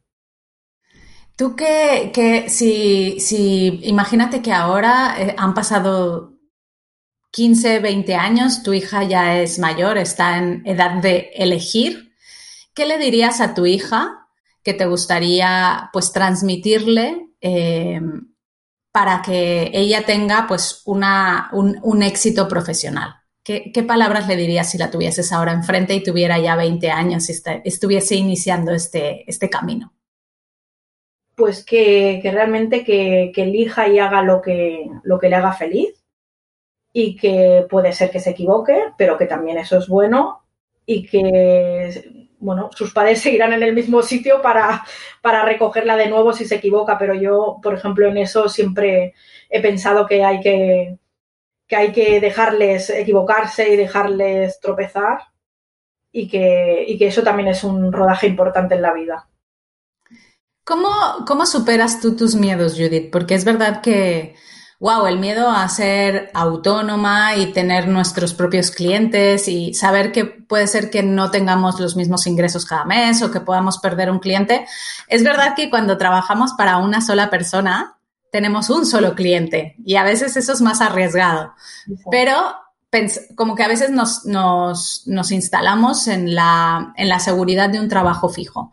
Tú 1.36 1.56
que, 1.56 2.46
si, 2.48 3.20
si, 3.20 3.80
imagínate 3.84 4.42
que 4.42 4.54
ahora 4.54 5.16
eh, 5.20 5.36
han 5.38 5.54
pasado 5.54 6.34
15, 7.32 7.80
20 7.80 8.16
años, 8.16 8.64
tu 8.64 8.74
hija 8.74 9.04
ya 9.04 9.42
es 9.42 9.60
mayor, 9.60 9.98
está 9.98 10.38
en 10.38 10.66
edad 10.66 11.02
de 11.02 11.32
elegir, 11.36 12.14
¿qué 12.74 12.86
le 12.86 12.98
dirías 12.98 13.42
a 13.42 13.54
tu 13.54 13.66
hija 13.66 14.28
que 14.64 14.74
te 14.74 14.86
gustaría 14.86 15.90
pues 15.92 16.12
transmitirle 16.12 17.28
eh, 17.42 18.00
para 18.96 19.22
que 19.22 19.72
ella 19.74 20.06
tenga 20.06 20.46
pues 20.48 20.82
una, 20.86 21.50
un 21.52 22.02
éxito 22.02 22.48
¿Qué, 23.44 23.84
palabras 23.86 24.26
le 24.30 24.38
dirías 24.38 24.72
si 24.72 24.78
la 24.78 24.90
tuvieses 24.90 25.34
ahora 25.34 25.52
enfrente 25.52 25.94
y 25.94 26.02
tuviera 26.02 26.40
ya 26.40 26.56
20 26.56 26.90
años 26.92 27.30
y 27.30 27.34
estuviese 27.66 28.16
iniciando 28.16 28.72
este, 28.72 29.30
este 29.30 29.50
camino? 29.50 29.92
Pues 31.36 31.66
que, 31.66 32.22
realmente 32.24 32.86
que, 32.86 33.34
elija 33.36 33.90
y 33.90 34.00
haga 34.00 34.22
lo 34.22 34.42
que, 34.42 34.90
lo 35.04 35.20
que 35.20 35.28
le 35.28 35.36
haga 35.36 35.52
feliz 35.52 36.02
y 36.94 37.18
que 37.18 37.68
puede 37.70 37.92
ser 37.92 38.12
que 38.12 38.22
se 38.22 38.30
equivoque, 38.30 38.82
pero 38.98 39.18
que 39.18 39.26
también 39.26 39.58
eso 39.58 39.78
es 39.78 39.90
bueno 39.90 40.46
y 40.86 41.06
que, 41.06 42.15
bueno, 42.46 42.70
sus 42.74 42.94
padres 42.94 43.22
seguirán 43.24 43.54
en 43.54 43.64
el 43.64 43.74
mismo 43.74 44.02
sitio 44.02 44.42
para, 44.42 44.86
para 45.22 45.44
recogerla 45.44 45.98
de 45.98 46.08
nuevo 46.08 46.34
si 46.34 46.46
se 46.46 46.56
equivoca, 46.56 46.98
pero 46.98 47.14
yo, 47.14 47.60
por 47.62 47.74
ejemplo, 47.74 48.08
en 48.08 48.18
eso 48.18 48.48
siempre 48.48 49.14
he 49.50 49.62
pensado 49.62 50.06
que 50.06 50.24
hay 50.24 50.40
que, 50.40 50.98
que 51.68 51.76
hay 51.76 51.92
que 51.92 52.20
dejarles 52.20 52.90
equivocarse 52.90 53.74
y 53.74 53.76
dejarles 53.76 54.60
tropezar 54.60 55.20
y 56.12 56.30
que, 56.30 56.86
y 56.88 56.98
que 56.98 57.08
eso 57.08 57.24
también 57.24 57.50
es 57.50 57.64
un 57.64 57.92
rodaje 57.92 58.28
importante 58.28 58.76
en 58.76 58.82
la 58.82 58.94
vida. 58.94 59.28
¿Cómo, 60.64 60.90
¿Cómo 61.28 61.46
superas 61.46 62.00
tú 62.00 62.16
tus 62.16 62.36
miedos, 62.36 62.74
Judith? 62.74 63.12
Porque 63.12 63.36
es 63.36 63.46
verdad 63.46 63.82
que, 63.82 64.36
wow, 64.80 65.06
el 65.08 65.20
miedo 65.20 65.50
a 65.50 65.68
ser 65.70 66.30
autónoma 66.34 67.36
y 67.36 67.54
tener 67.54 67.88
nuestros 67.88 68.34
propios 68.34 68.72
clientes 68.72 69.48
y 69.48 69.74
saber 69.74 70.12
que 70.12 70.26
puede 70.26 70.68
ser 70.68 70.90
que 70.90 71.04
no 71.04 71.32
tengamos 71.32 71.80
los 71.80 71.96
mismos 71.96 72.28
ingresos 72.28 72.66
cada 72.66 72.86
mes 72.86 73.22
o 73.22 73.32
que 73.32 73.40
podamos 73.40 73.78
perder 73.78 74.12
un 74.12 74.20
cliente. 74.20 74.66
Es 75.08 75.24
verdad 75.24 75.56
que 75.56 75.70
cuando 75.70 75.98
trabajamos 75.98 76.54
para 76.54 76.78
una 76.78 77.02
sola 77.02 77.30
persona, 77.30 77.98
tenemos 78.32 78.70
un 78.70 78.86
solo 78.86 79.16
cliente 79.16 79.76
y 79.86 79.96
a 79.96 80.04
veces 80.04 80.36
eso 80.36 80.54
es 80.54 80.62
más 80.62 80.82
arriesgado. 80.82 81.54
Pero 82.12 82.36
como 83.36 83.56
que 83.56 83.64
a 83.64 83.68
veces 83.68 83.92
nos, 83.92 84.26
nos, 84.26 85.32
instalamos 85.32 86.08
en 86.08 86.34
la, 86.36 86.94
en 86.96 87.10
la 87.10 87.20
seguridad 87.20 87.70
de 87.70 87.80
un 87.80 87.90
trabajo 87.90 88.30
fijo. 88.30 88.72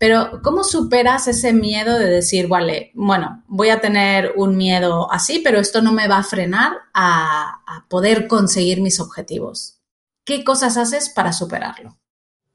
Pero 0.00 0.40
¿cómo 0.42 0.64
superas 0.64 1.28
ese 1.28 1.52
miedo 1.52 1.96
de 1.96 2.10
decir, 2.10 2.48
vale, 2.48 2.90
bueno, 2.94 3.44
voy 3.46 3.68
a 3.68 3.80
tener 3.80 4.32
un 4.34 4.56
miedo 4.56 5.12
así, 5.12 5.40
pero 5.44 5.60
esto 5.60 5.80
no 5.80 5.92
me 5.92 6.08
va 6.08 6.16
a 6.18 6.24
frenar 6.24 6.72
a, 6.92 7.62
a 7.64 7.86
poder 7.88 8.26
conseguir 8.26 8.80
mis 8.80 8.98
objetivos? 8.98 9.78
¿Qué 10.24 10.42
cosas 10.42 10.76
haces 10.76 11.10
para 11.10 11.32
superarlo? 11.32 11.96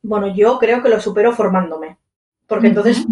Bueno, 0.01 0.27
yo 0.35 0.59
creo 0.59 0.83
que 0.83 0.89
lo 0.89 0.99
supero 0.99 1.33
formándome 1.33 1.97
porque 2.47 2.67
entonces 2.67 3.05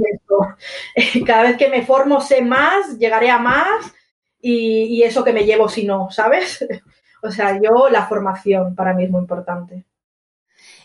cada 1.26 1.44
vez 1.44 1.58
que 1.58 1.70
me 1.70 1.86
formo 1.86 2.22
sé 2.22 2.42
más, 2.42 2.98
llegaré 2.98 3.30
a 3.30 3.40
más 3.40 3.94
y, 4.40 5.02
eso 5.04 5.24
que 5.24 5.34
me 5.34 5.46
llevo 5.46 5.70
si 5.70 5.86
no, 5.86 6.10
¿sabes? 6.12 6.66
o 7.24 7.32
sea, 7.32 7.60
yo 7.62 7.90
la 7.90 8.08
formación 8.08 8.76
para 8.76 8.94
mí 8.94 9.06
es 9.06 9.10
muy 9.10 9.22
importante. 9.22 9.86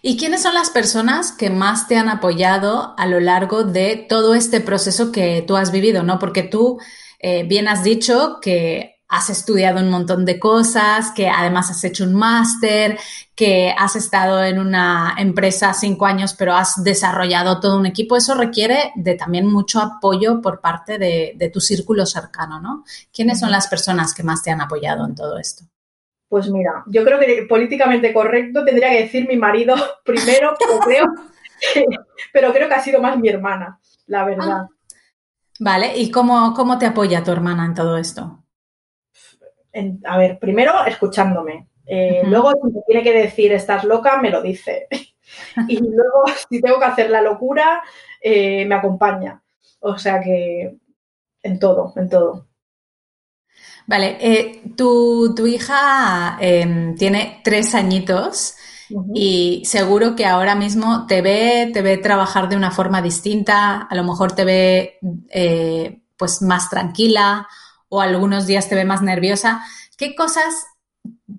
¿Y 0.02 0.16
quiénes 0.16 0.42
son 0.42 0.54
las 0.54 0.70
personas 0.70 1.32
que 1.32 1.50
más 1.50 1.88
te 1.88 1.96
han 1.96 2.08
apoyado 2.08 2.94
a 2.96 3.06
lo 3.06 3.20
largo 3.20 3.64
de 3.64 4.06
todo 4.08 4.34
este 4.34 4.60
proceso 4.60 5.12
que 5.12 5.44
tú 5.46 5.56
has 5.56 5.72
vivido, 5.72 6.02
no? 6.02 6.18
Porque 6.18 6.42
tú 6.42 6.78
eh, 7.18 7.44
bien 7.44 7.68
has 7.68 7.82
dicho 7.82 8.38
que 8.40 8.98
has 9.08 9.30
estudiado 9.30 9.80
un 9.80 9.88
montón 9.88 10.26
de 10.26 10.38
cosas, 10.38 11.12
que 11.12 11.28
además 11.28 11.70
has 11.70 11.82
hecho 11.82 12.04
un 12.04 12.14
máster, 12.14 12.98
que 13.34 13.74
has 13.76 13.96
estado 13.96 14.44
en 14.44 14.58
una 14.58 15.14
empresa 15.16 15.72
cinco 15.72 16.04
años, 16.04 16.34
pero 16.34 16.54
has 16.54 16.84
desarrollado 16.84 17.58
todo 17.58 17.78
un 17.78 17.86
equipo. 17.86 18.16
Eso 18.16 18.34
requiere 18.34 18.92
de 18.96 19.14
también 19.14 19.46
mucho 19.46 19.80
apoyo 19.80 20.42
por 20.42 20.60
parte 20.60 20.98
de, 20.98 21.50
tu 21.52 21.60
círculo 21.60 22.04
cercano, 22.04 22.60
¿no? 22.60 22.84
¿Quiénes 23.10 23.40
son 23.40 23.50
las 23.50 23.66
personas 23.66 24.12
que 24.12 24.22
más 24.22 24.42
te 24.42 24.50
han 24.50 24.60
apoyado 24.60 25.06
en 25.06 25.14
todo 25.14 25.38
esto? 25.38 25.64
Pues 26.28 26.50
mira, 26.50 26.84
yo 26.86 27.04
creo 27.04 27.18
que 27.18 27.46
políticamente 27.48 28.12
correcto 28.12 28.64
tendría 28.64 28.90
que 28.90 29.02
decir 29.02 29.26
mi 29.26 29.36
marido 29.36 29.74
primero, 30.04 30.54
pero 30.58 30.78
creo, 30.84 31.06
que, 31.74 31.84
pero 32.32 32.52
creo 32.52 32.68
que 32.68 32.74
ha 32.74 32.82
sido 32.82 33.00
más 33.00 33.18
mi 33.18 33.28
hermana, 33.28 33.80
la 34.06 34.24
verdad. 34.24 34.60
Ah, 34.62 34.68
vale, 35.60 35.96
¿y 35.96 36.10
cómo, 36.10 36.52
cómo 36.54 36.78
te 36.78 36.86
apoya 36.86 37.24
tu 37.24 37.32
hermana 37.32 37.64
en 37.64 37.74
todo 37.74 37.96
esto? 37.96 38.44
a 40.04 40.18
ver, 40.18 40.38
primero 40.40 40.84
escuchándome. 40.86 41.68
Eh, 41.86 42.22
luego, 42.26 42.50
si 42.50 42.72
me 42.72 42.82
tiene 42.86 43.02
que 43.02 43.12
decir 43.12 43.52
estás 43.52 43.84
loca, 43.84 44.20
me 44.20 44.30
lo 44.30 44.42
dice. 44.42 44.88
y 45.68 45.78
luego, 45.78 46.24
si 46.50 46.60
tengo 46.60 46.78
que 46.78 46.84
hacer 46.84 47.10
la 47.10 47.22
locura, 47.22 47.82
eh, 48.20 48.66
me 48.66 48.74
acompaña. 48.74 49.42
O 49.80 49.96
sea 49.96 50.20
que 50.20 50.76
en 51.42 51.58
todo, 51.58 51.92
en 51.96 52.08
todo. 52.08 52.47
Vale, 53.88 54.18
eh, 54.20 54.62
tu, 54.76 55.34
hija 55.46 56.38
em, 56.40 56.94
tiene 56.94 57.40
tres 57.42 57.74
añitos 57.74 58.54
y 59.12 59.62
seguro 59.64 60.14
que 60.14 60.24
ahora 60.24 60.54
mismo 60.54 61.06
te 61.06 61.20
ve, 61.22 61.70
te 61.74 61.82
ve 61.82 61.96
trabajar 61.98 62.48
de 62.48 62.56
una 62.56 62.70
forma 62.70 63.02
distinta, 63.02 63.82
a 63.82 63.94
lo 63.96 64.04
mejor 64.04 64.32
te 64.32 64.44
ve 64.44 64.98
pues 66.16 66.42
más 66.42 66.70
tranquila 66.70 67.48
o 67.88 68.00
algunos 68.00 68.46
días 68.46 68.68
te 68.68 68.74
ve 68.74 68.84
más 68.84 69.02
nerviosa, 69.02 69.64
¿qué 69.96 70.14
cosas 70.14 70.66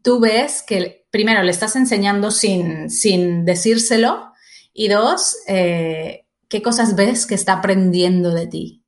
tú 0.01 0.19
ves 0.19 0.63
que 0.65 1.05
primero 1.11 1.43
le 1.43 1.51
estás 1.51 1.75
enseñando 1.75 2.31
sin, 2.31 2.89
sin 2.89 3.45
decírselo 3.45 4.31
y 4.73 4.87
dos, 4.87 5.37
eh, 5.47 6.25
¿qué 6.47 6.61
cosas 6.61 6.95
ves 6.95 7.25
que 7.25 7.35
está 7.35 7.53
aprendiendo 7.53 8.31
de 8.31 8.47
ti? 8.47 8.78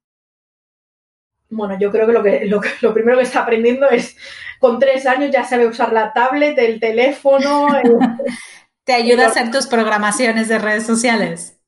Bueno, 1.52 1.78
yo 1.78 1.92
creo 1.92 2.08
que 2.08 2.14
lo, 2.14 2.24
que 2.62 2.72
lo, 2.82 2.94
primero 2.94 3.18
que 3.18 3.24
está 3.24 3.42
aprendiendo 3.42 3.90
es, 3.90 4.16
con 4.58 4.80
tres 4.80 5.06
años 5.06 5.32
ya 5.32 5.44
sabe 5.44 5.68
usar 5.68 5.92
la 5.92 6.14
tablet, 6.14 6.58
el 6.58 6.80
teléfono. 6.80 7.68
¿Te 8.86 8.94
ayuda 8.94 9.26
a 9.26 9.28
hacer 9.28 9.52
tus 9.52 9.68
programaciones 9.68 10.48
de 10.48 10.58
redes 10.58 10.86
sociales? 10.86 11.60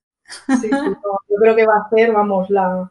Sí, 0.62 0.70
yo 0.72 1.36
creo 1.40 1.56
que 1.56 1.66
va 1.68 1.76
a 1.76 1.90
ser, 1.90 2.12
vamos, 2.12 2.50
la, 2.50 2.90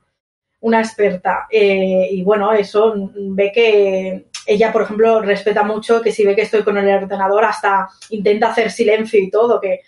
una 0.61 0.81
experta. 0.81 1.47
Eh, 1.51 2.09
y 2.11 2.23
bueno, 2.23 2.53
eso 2.53 2.95
ve 3.15 3.51
que 3.53 4.27
ella, 4.47 4.73
por 4.73 4.83
ejemplo, 4.83 5.21
respeta 5.21 5.63
mucho 5.63 6.03
que 6.03 6.13
si 6.13 6.25
ve 6.25 6.37
que 6.37 6.43
estoy 6.43 6.63
con 6.63 6.79
el 6.79 6.89
ordenador, 6.89 7.45
hasta 7.45 7.89
intenta 8.11 8.51
hacer 8.51 8.71
silencio 8.71 9.21
y 9.21 9.31
todo, 9.31 9.61
que, 9.61 9.81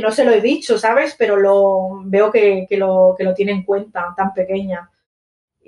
no 0.00 0.10
se 0.10 0.24
lo 0.24 0.32
he 0.32 0.40
dicho, 0.40 0.76
¿sabes? 0.76 1.14
Pero 1.18 1.36
lo 1.36 2.02
veo 2.04 2.30
que, 2.30 2.66
lo, 2.72 3.14
que 3.16 3.24
lo 3.24 3.32
tiene 3.32 3.52
en 3.52 3.62
cuenta, 3.62 4.12
tan 4.16 4.34
pequeña. 4.34 4.90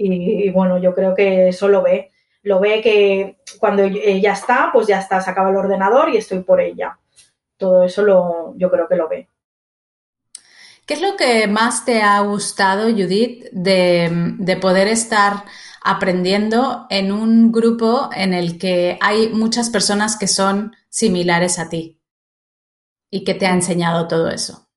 Y, 0.03 0.49
bueno, 0.51 0.79
yo 0.79 0.95
creo 0.95 1.15
que 1.15 1.49
eso 1.49 1.69
lo 1.69 1.83
ve. 1.83 2.11
Lo 2.43 2.59
ve 2.59 2.81
que 2.81 3.37
cuando 3.59 3.83
ella 3.83 4.33
está, 4.33 4.71
pues 4.73 4.87
ya 4.87 4.99
está, 4.99 5.21
se 5.21 5.31
acaba 5.31 5.51
el 5.51 5.57
ordenador 5.57 6.09
y 6.09 6.17
estoy 6.17 6.41
por 6.41 6.59
ella. 6.59 6.99
Todo 7.59 7.85
eso 7.85 8.03
lo, 8.03 8.55
yo 8.57 8.71
creo 8.71 8.89
que 8.89 8.97
lo 8.97 9.09
ve. 9.09 9.29
¿Qué 10.87 10.95
es 10.95 11.03
lo 11.03 11.17
que 11.17 11.47
más 11.47 11.85
te 11.85 12.01
ha 12.01 12.19
gustado, 12.21 12.91
Judith, 12.91 13.45
de, 13.53 14.59
poder 14.61 14.89
estar 14.89 15.45
aprendiendo 15.85 16.87
en 16.89 17.13
un 17.13 17.53
grupo 17.53 18.09
en 18.15 18.33
el 18.33 18.59
que 18.59 18.99
hay 19.03 19.29
muchas 19.29 19.69
personas 19.69 20.17
que 20.17 20.27
son 20.27 20.75
similares 20.89 21.59
a 21.59 21.69
ti 21.69 22.01
y 23.11 23.25
que 23.25 23.35
te 23.35 23.47
ha 23.47 23.53
enseñado 23.53 24.09
todo 24.09 24.31
eso? 24.31 24.70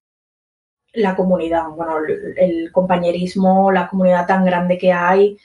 La 0.93 1.15
comunidad, 1.15 1.69
bueno, 1.69 1.97
el 2.37 2.71
compañerismo, 2.71 3.71
la 3.71 3.87
comunidad 3.87 4.27
tan 4.27 4.45
grande 4.45 4.77
que 4.77 4.91
hay, 4.91 5.37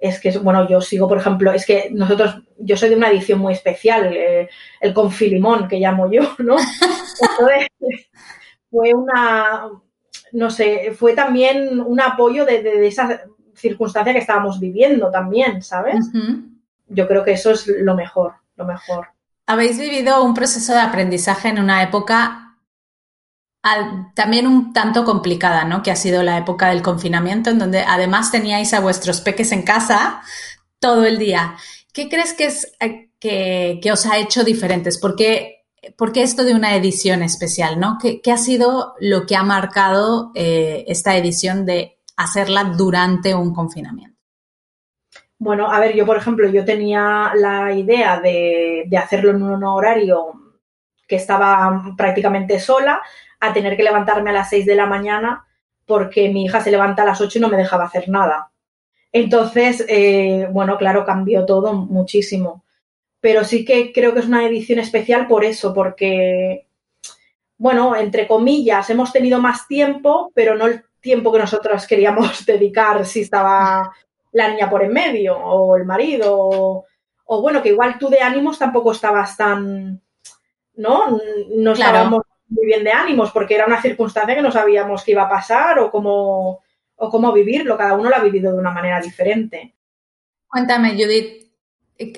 es 0.00 0.18
que, 0.18 0.36
bueno, 0.38 0.66
yo 0.68 0.80
sigo, 0.80 1.06
por 1.06 1.18
ejemplo, 1.18 1.52
es 1.52 1.66
que 1.66 1.90
nosotros, 1.92 2.42
yo 2.58 2.76
soy 2.76 2.88
de 2.88 2.96
una 2.96 3.10
edición 3.10 3.38
muy 3.38 3.52
especial, 3.52 4.12
eh, 4.14 4.48
el 4.80 4.94
confilimón, 4.94 5.68
que 5.68 5.78
llamo 5.78 6.10
yo, 6.10 6.22
¿no? 6.38 6.56
Entonces, 6.58 7.68
fue 8.70 8.94
una, 8.94 9.68
no 10.32 10.50
sé, 10.50 10.92
fue 10.96 11.12
también 11.12 11.80
un 11.80 12.00
apoyo 12.00 12.46
de, 12.46 12.86
esa 12.86 13.20
circunstancia 13.54 14.14
que 14.14 14.20
estábamos 14.20 14.58
viviendo 14.58 15.10
también, 15.10 15.60
¿sabes? 15.62 16.06
Yo 16.86 17.06
creo 17.06 17.22
que 17.22 17.32
eso 17.32 17.50
es 17.50 17.66
lo 17.66 17.94
mejor, 17.94 18.34
lo 18.56 18.64
mejor. 18.64 19.08
Habéis 19.46 19.78
vivido 19.78 20.24
un 20.24 20.32
proceso 20.32 20.72
de 20.72 20.80
aprendizaje 20.80 21.48
en 21.48 21.58
una 21.58 21.82
época 21.82 22.49
también 24.14 24.46
un 24.46 24.72
tanto 24.72 25.04
complicada, 25.04 25.64
¿no? 25.64 25.82
Que 25.82 25.90
ha 25.90 25.96
sido 25.96 26.22
la 26.22 26.38
época 26.38 26.68
del 26.68 26.82
confinamiento, 26.82 27.50
en 27.50 27.58
donde 27.58 27.80
además 27.80 28.30
teníais 28.30 28.72
a 28.72 28.80
vuestros 28.80 29.20
peques 29.20 29.52
en 29.52 29.62
casa 29.62 30.22
todo 30.78 31.04
el 31.04 31.18
día. 31.18 31.56
¿Qué 31.92 32.08
crees 32.08 32.32
que 32.32 32.46
es 32.46 32.72
eh, 32.80 33.10
que, 33.20 33.92
os 33.92 34.06
ha 34.06 34.18
hecho 34.18 34.44
diferentes? 34.44 34.98
Porque 34.98 35.66
¿por 35.96 36.12
qué 36.12 36.22
esto 36.22 36.44
de 36.44 36.54
una 36.54 36.74
edición 36.74 37.22
especial? 37.22 37.78
¿no? 37.78 37.98
¿Qué, 38.00 38.32
ha 38.32 38.38
sido 38.38 38.94
lo 39.00 39.26
que 39.26 39.36
ha 39.36 39.42
marcado 39.42 40.32
eh, 40.34 40.84
esta 40.88 41.16
edición 41.16 41.66
de 41.66 41.98
hacerla 42.16 42.64
durante 42.64 43.34
un 43.34 43.54
confinamiento? 43.54 44.18
Bueno, 45.38 45.72
a 45.72 45.80
ver, 45.80 45.96
yo 45.96 46.04
por 46.04 46.18
ejemplo, 46.18 46.50
yo 46.50 46.66
tenía 46.66 47.32
la 47.34 47.72
idea 47.72 48.20
de, 48.20 48.86
hacerlo 48.98 49.30
en 49.30 49.42
un 49.42 49.64
horario 49.64 50.32
que 51.08 51.16
estaba 51.16 51.94
prácticamente 51.96 52.60
sola, 52.60 53.00
a 53.40 53.52
tener 53.52 53.76
que 53.76 53.82
levantarme 53.82 54.30
a 54.30 54.34
las 54.34 54.50
6 54.50 54.66
de 54.66 54.74
la 54.74 54.86
mañana 54.86 55.46
porque 55.86 56.28
mi 56.28 56.44
hija 56.44 56.60
se 56.60 56.70
levanta 56.70 57.02
a 57.02 57.06
las 57.06 57.20
8 57.20 57.38
y 57.38 57.40
no 57.40 57.48
me 57.48 57.56
dejaba 57.56 57.84
hacer 57.84 58.08
nada. 58.08 58.52
Entonces, 59.12 59.84
eh, 59.88 60.46
bueno, 60.52 60.78
claro, 60.78 61.04
cambió 61.04 61.44
todo 61.44 61.72
muchísimo 61.72 62.64
pero 63.20 63.44
sí 63.44 63.64
que 63.64 63.92
creo 63.92 64.12
que 64.14 64.20
es 64.20 64.26
una 64.26 64.46
edición 64.46 64.78
especial 64.78 65.28
por 65.28 65.44
eso, 65.44 65.74
porque, 65.74 66.66
bueno, 67.58 67.94
entre 67.94 68.26
comillas, 68.26 68.88
hemos 68.90 69.12
tenido 69.12 69.38
más 69.40 69.68
tiempo, 69.68 70.32
pero 70.34 70.56
no 70.56 70.66
el 70.66 70.84
tiempo 71.00 71.32
que 71.32 71.38
nosotros 71.38 71.86
queríamos 71.86 72.44
dedicar 72.46 73.04
si 73.06 73.20
estaba 73.20 73.92
la 74.32 74.48
niña 74.48 74.70
por 74.70 74.82
en 74.82 74.92
medio 74.92 75.36
o 75.36 75.76
el 75.76 75.84
marido 75.84 76.36
o, 77.32 77.42
bueno, 77.42 77.62
que 77.62 77.70
igual 77.70 77.96
tú 77.98 78.08
de 78.08 78.20
ánimos 78.20 78.58
tampoco 78.58 78.92
estabas 78.92 79.36
tan, 79.36 80.00
¿no? 80.74 81.18
No 81.54 81.72
estábamos 81.72 82.22
muy 82.50 82.66
bien 82.66 82.84
de 82.84 82.92
ánimos 82.92 83.30
porque 83.30 83.54
era 83.54 83.66
una 83.66 83.80
circunstancia 83.80 84.34
que 84.34 84.42
no 84.42 84.52
sabíamos 84.52 85.02
qué 85.04 85.12
iba 85.12 85.22
a 85.22 85.28
pasar 85.28 85.78
o 85.78 85.90
cómo, 85.90 86.60
o 86.96 87.10
cómo 87.10 87.32
vivirlo. 87.32 87.76
Cada 87.76 87.94
uno 87.94 88.10
lo 88.10 88.16
ha 88.16 88.22
vivido 88.22 88.52
de 88.52 88.58
una 88.58 88.72
manera 88.72 89.00
diferente. 89.00 89.74
Cuéntame, 90.46 90.92
Judith, 90.94 91.40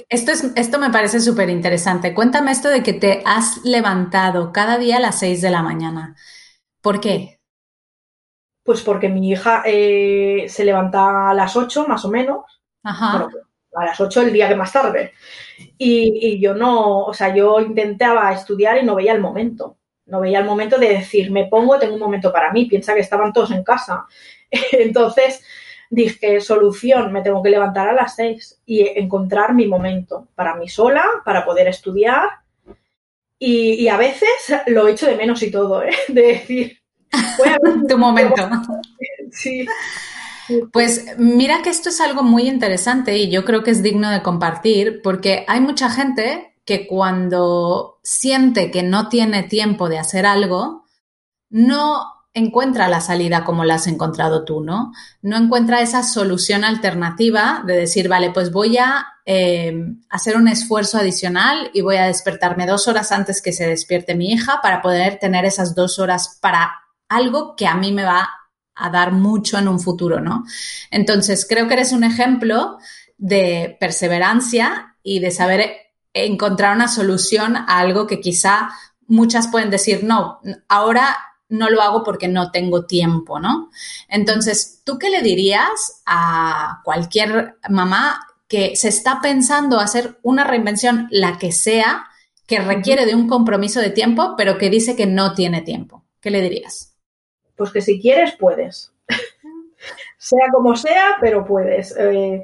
esto, 0.08 0.32
es, 0.32 0.52
esto 0.56 0.78
me 0.78 0.90
parece 0.90 1.20
súper 1.20 1.50
interesante. 1.50 2.14
Cuéntame 2.14 2.50
esto 2.52 2.68
de 2.68 2.82
que 2.82 2.92
te 2.92 3.22
has 3.26 3.64
levantado 3.64 4.52
cada 4.52 4.78
día 4.78 4.96
a 4.96 5.00
las 5.00 5.18
6 5.18 5.42
de 5.42 5.50
la 5.50 5.62
mañana. 5.62 6.16
¿Por 6.80 7.00
qué? 7.00 7.40
Pues 8.64 8.82
porque 8.82 9.08
mi 9.08 9.30
hija 9.30 9.62
eh, 9.66 10.46
se 10.48 10.64
levanta 10.64 11.30
a 11.30 11.34
las 11.34 11.56
8 11.56 11.86
más 11.88 12.04
o 12.04 12.08
menos. 12.08 12.44
Ajá. 12.84 13.28
a 13.74 13.84
las 13.84 14.00
8 14.00 14.22
el 14.22 14.32
día 14.32 14.48
que 14.48 14.56
más 14.56 14.72
tarde. 14.72 15.12
Y, 15.78 16.34
y, 16.34 16.40
yo 16.40 16.54
no, 16.54 17.00
o 17.04 17.14
sea, 17.14 17.34
yo 17.34 17.60
intentaba 17.60 18.32
estudiar 18.32 18.78
y 18.78 18.84
no 18.84 18.94
veía 18.94 19.12
el 19.12 19.20
momento. 19.20 19.78
No 20.12 20.20
veía 20.20 20.40
el 20.40 20.44
momento 20.44 20.76
de 20.76 20.90
decir, 20.90 21.30
me 21.30 21.46
pongo, 21.46 21.78
tengo 21.78 21.94
un 21.94 22.00
momento 22.00 22.30
para 22.30 22.52
mí. 22.52 22.66
Piensa 22.66 22.92
que 22.92 23.00
estaban 23.00 23.32
todos 23.32 23.50
en 23.50 23.64
casa. 23.64 24.04
Entonces, 24.72 25.42
dije, 25.88 26.38
solución, 26.42 27.10
me 27.14 27.22
tengo 27.22 27.42
que 27.42 27.48
levantar 27.48 27.88
a 27.88 27.94
las 27.94 28.14
seis 28.14 28.60
y 28.66 28.86
encontrar 28.86 29.54
mi 29.54 29.66
momento 29.66 30.28
para 30.34 30.54
mí 30.54 30.68
sola, 30.68 31.02
para 31.24 31.46
poder 31.46 31.66
estudiar. 31.68 32.28
Y, 33.38 33.88
a 33.88 33.96
veces 33.96 34.28
lo 34.66 34.86
echo 34.86 35.06
de 35.06 35.16
menos 35.16 35.42
y 35.42 35.50
todo, 35.50 35.82
¿eh? 35.82 35.96
De 36.08 36.22
decir, 36.22 36.78
voy 37.38 37.48
a 37.48 37.58
ver 37.62 37.82
tu 37.88 37.96
momento. 37.96 38.50
sí. 39.30 39.66
Pues 40.72 41.16
mira 41.16 41.62
que 41.62 41.70
esto 41.70 41.88
es 41.88 42.02
algo 42.02 42.22
muy 42.22 42.48
interesante 42.48 43.16
y 43.16 43.30
yo 43.30 43.46
creo 43.46 43.62
que 43.62 43.70
es 43.70 43.82
digno 43.82 44.10
de 44.10 44.22
compartir 44.22 45.00
porque 45.02 45.46
hay 45.48 45.60
mucha 45.60 45.88
gente 45.88 46.52
que 46.66 46.86
cuando 46.86 47.91
siente 48.02 48.70
que 48.70 48.82
no 48.82 49.08
tiene 49.08 49.42
tiempo 49.42 49.88
de 49.88 49.98
hacer 49.98 50.26
algo, 50.26 50.86
no 51.50 52.04
encuentra 52.34 52.88
la 52.88 53.00
salida 53.00 53.44
como 53.44 53.64
la 53.64 53.74
has 53.74 53.86
encontrado 53.86 54.44
tú, 54.44 54.62
¿no? 54.62 54.92
No 55.20 55.36
encuentra 55.36 55.82
esa 55.82 56.02
solución 56.02 56.64
alternativa 56.64 57.62
de 57.66 57.76
decir, 57.76 58.08
vale, 58.08 58.30
pues 58.30 58.50
voy 58.50 58.78
a 58.78 59.06
eh, 59.26 59.74
hacer 60.08 60.36
un 60.36 60.48
esfuerzo 60.48 60.98
adicional 60.98 61.70
y 61.74 61.82
voy 61.82 61.96
a 61.96 62.06
despertarme 62.06 62.66
dos 62.66 62.88
horas 62.88 63.12
antes 63.12 63.42
que 63.42 63.52
se 63.52 63.66
despierte 63.66 64.14
mi 64.14 64.32
hija 64.32 64.60
para 64.62 64.80
poder 64.80 65.18
tener 65.18 65.44
esas 65.44 65.74
dos 65.74 65.98
horas 65.98 66.38
para 66.40 66.72
algo 67.08 67.54
que 67.54 67.66
a 67.66 67.74
mí 67.74 67.92
me 67.92 68.04
va 68.04 68.30
a 68.74 68.90
dar 68.90 69.12
mucho 69.12 69.58
en 69.58 69.68
un 69.68 69.78
futuro, 69.78 70.20
¿no? 70.20 70.44
Entonces, 70.90 71.46
creo 71.46 71.68
que 71.68 71.74
eres 71.74 71.92
un 71.92 72.04
ejemplo 72.04 72.78
de 73.18 73.76
perseverancia 73.78 74.96
y 75.02 75.20
de 75.20 75.30
saber 75.30 75.70
encontrar 76.14 76.74
una 76.74 76.88
solución 76.88 77.56
a 77.56 77.78
algo 77.78 78.06
que 78.06 78.20
quizá 78.20 78.70
muchas 79.06 79.48
pueden 79.48 79.70
decir, 79.70 80.04
no, 80.04 80.40
ahora 80.68 81.16
no 81.48 81.68
lo 81.68 81.82
hago 81.82 82.02
porque 82.02 82.28
no 82.28 82.50
tengo 82.50 82.86
tiempo, 82.86 83.38
¿no? 83.38 83.70
Entonces, 84.08 84.80
¿tú 84.84 84.98
qué 84.98 85.10
le 85.10 85.20
dirías 85.20 86.02
a 86.06 86.80
cualquier 86.82 87.56
mamá 87.68 88.26
que 88.48 88.74
se 88.74 88.88
está 88.88 89.20
pensando 89.20 89.78
hacer 89.78 90.18
una 90.22 90.44
reinvención, 90.44 91.08
la 91.10 91.38
que 91.38 91.52
sea, 91.52 92.06
que 92.46 92.58
requiere 92.58 93.04
de 93.04 93.14
un 93.14 93.28
compromiso 93.28 93.80
de 93.80 93.90
tiempo, 93.90 94.34
pero 94.36 94.56
que 94.56 94.70
dice 94.70 94.96
que 94.96 95.06
no 95.06 95.34
tiene 95.34 95.60
tiempo? 95.60 96.04
¿Qué 96.20 96.30
le 96.30 96.40
dirías? 96.40 96.94
Pues 97.54 97.70
que 97.70 97.82
si 97.82 98.00
quieres, 98.00 98.34
puedes. 98.38 98.92
sea 100.18 100.46
como 100.52 100.74
sea, 100.74 101.16
pero 101.20 101.44
puedes. 101.44 101.94
Eh, 101.98 102.42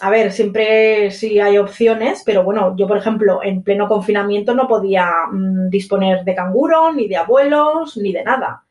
a 0.00 0.10
ver, 0.10 0.32
siempre 0.32 1.10
sí 1.10 1.40
hay 1.40 1.58
opciones, 1.58 2.22
pero 2.24 2.42
bueno, 2.42 2.76
yo 2.76 2.86
por 2.86 2.98
ejemplo 2.98 3.40
en 3.42 3.62
pleno 3.62 3.88
confinamiento 3.88 4.54
no 4.54 4.68
podía 4.68 5.10
mm, 5.30 5.70
disponer 5.70 6.24
de 6.24 6.34
canguro, 6.34 6.92
ni 6.92 7.08
de 7.08 7.16
abuelos, 7.16 7.96
ni 7.96 8.12
de 8.12 8.22
nada. 8.22 8.64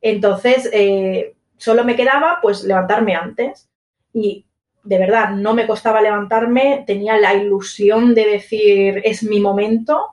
Entonces, 0.00 0.68
eh, 0.72 1.34
solo 1.56 1.84
me 1.84 1.96
quedaba 1.96 2.38
pues 2.42 2.64
levantarme 2.64 3.14
antes 3.14 3.68
y 4.12 4.44
de 4.82 4.98
verdad 4.98 5.30
no 5.30 5.54
me 5.54 5.66
costaba 5.66 6.02
levantarme, 6.02 6.84
tenía 6.86 7.16
la 7.18 7.34
ilusión 7.34 8.14
de 8.14 8.26
decir 8.26 9.00
es 9.04 9.22
mi 9.22 9.40
momento, 9.40 10.08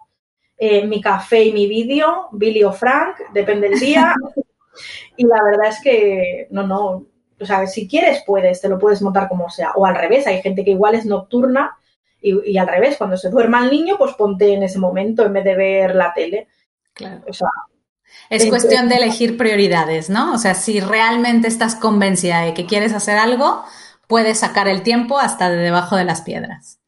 eh, 0.57 0.85
mi 0.85 1.01
café 1.01 1.43
y 1.43 1.51
mi 1.51 1.67
vídeo, 1.67 2.29
Billy 2.31 2.63
o 2.63 2.71
Frank, 2.71 3.17
depende 3.33 3.69
del 3.69 3.79
día. 3.79 4.15
y 5.17 5.25
la 5.25 5.43
verdad 5.43 5.67
es 5.67 5.81
que 5.81 6.47
no, 6.51 6.65
no, 6.67 7.05
o 7.41 7.45
sea, 7.45 7.65
si 7.67 7.88
quieres, 7.88 8.24
puedes, 8.25 8.62
te 8.62 8.69
lo 8.69 8.77
puedes 8.77 9.01
montar 9.01 9.27
como 9.27 9.50
sea. 9.50 9.71
O 9.75 9.86
al 9.86 9.95
revés, 9.95 10.27
hay 10.27 10.41
gente 10.41 10.63
que 10.63 10.71
igual 10.71 10.95
es 10.95 11.05
nocturna 11.05 11.77
y, 12.21 12.57
al 12.57 12.67
revés, 12.67 12.98
cuando 12.98 13.17
se 13.17 13.29
duerma 13.29 13.63
el 13.63 13.71
niño, 13.71 13.95
pues 13.98 14.13
ponte 14.13 14.53
en 14.53 14.62
ese 14.62 14.77
momento 14.77 15.25
en 15.25 15.33
vez 15.33 15.43
de 15.43 15.55
ver 15.55 15.95
la 15.95 16.13
tele. 16.13 16.48
Claro. 16.93 17.24
O 17.27 17.33
sea, 17.33 17.50
es 18.29 18.45
cuestión 18.45 18.89
de 18.89 18.95
elegir 18.95 19.38
prioridades, 19.38 20.10
¿no? 20.10 20.33
O 20.33 20.38
sea, 20.38 20.53
si 20.53 20.79
realmente 20.79 21.48
estás 21.48 21.75
convencida 21.75 22.41
de 22.41 22.53
que 22.53 22.67
quieres 22.67 22.93
hacer 22.93 23.17
algo, 23.17 23.63
puedes 24.07 24.39
sacar 24.39 24.67
el 24.67 24.83
tiempo 24.83 25.19
hasta 25.19 25.50
de 25.50 25.57
debajo 25.57 25.95
de 25.95 26.05
las 26.05 26.21
piedras. 26.21 26.80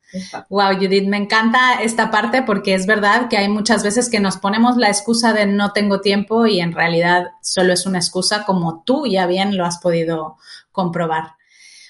Wow, 0.49 0.75
Judith, 0.75 1.07
me 1.07 1.17
encanta 1.17 1.81
esta 1.81 2.11
parte 2.11 2.43
porque 2.43 2.75
es 2.75 2.85
verdad 2.85 3.29
que 3.29 3.37
hay 3.37 3.49
muchas 3.49 3.83
veces 3.83 4.09
que 4.09 4.19
nos 4.19 4.37
ponemos 4.37 4.77
la 4.77 4.87
excusa 4.87 5.33
de 5.33 5.45
no 5.45 5.71
tengo 5.71 6.01
tiempo 6.01 6.45
y 6.45 6.59
en 6.59 6.71
realidad 6.71 7.31
solo 7.41 7.73
es 7.73 7.85
una 7.85 7.97
excusa 7.97 8.45
como 8.45 8.83
tú 8.83 9.05
ya 9.07 9.25
bien 9.25 9.57
lo 9.57 9.65
has 9.65 9.79
podido 9.79 10.37
comprobar. 10.71 11.35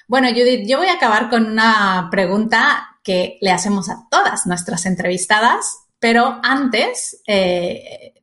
Bueno, 0.07 0.29
Judith, 0.29 0.67
yo 0.67 0.77
voy 0.77 0.87
a 0.87 0.93
acabar 0.93 1.29
con 1.29 1.45
una 1.45 2.07
pregunta 2.11 2.97
que 3.03 3.37
le 3.41 3.51
hacemos 3.51 3.89
a 3.89 4.07
todas 4.09 4.45
nuestras 4.47 4.85
entrevistadas, 4.85 5.85
pero 5.99 6.39
antes, 6.43 7.21
eh, 7.27 8.13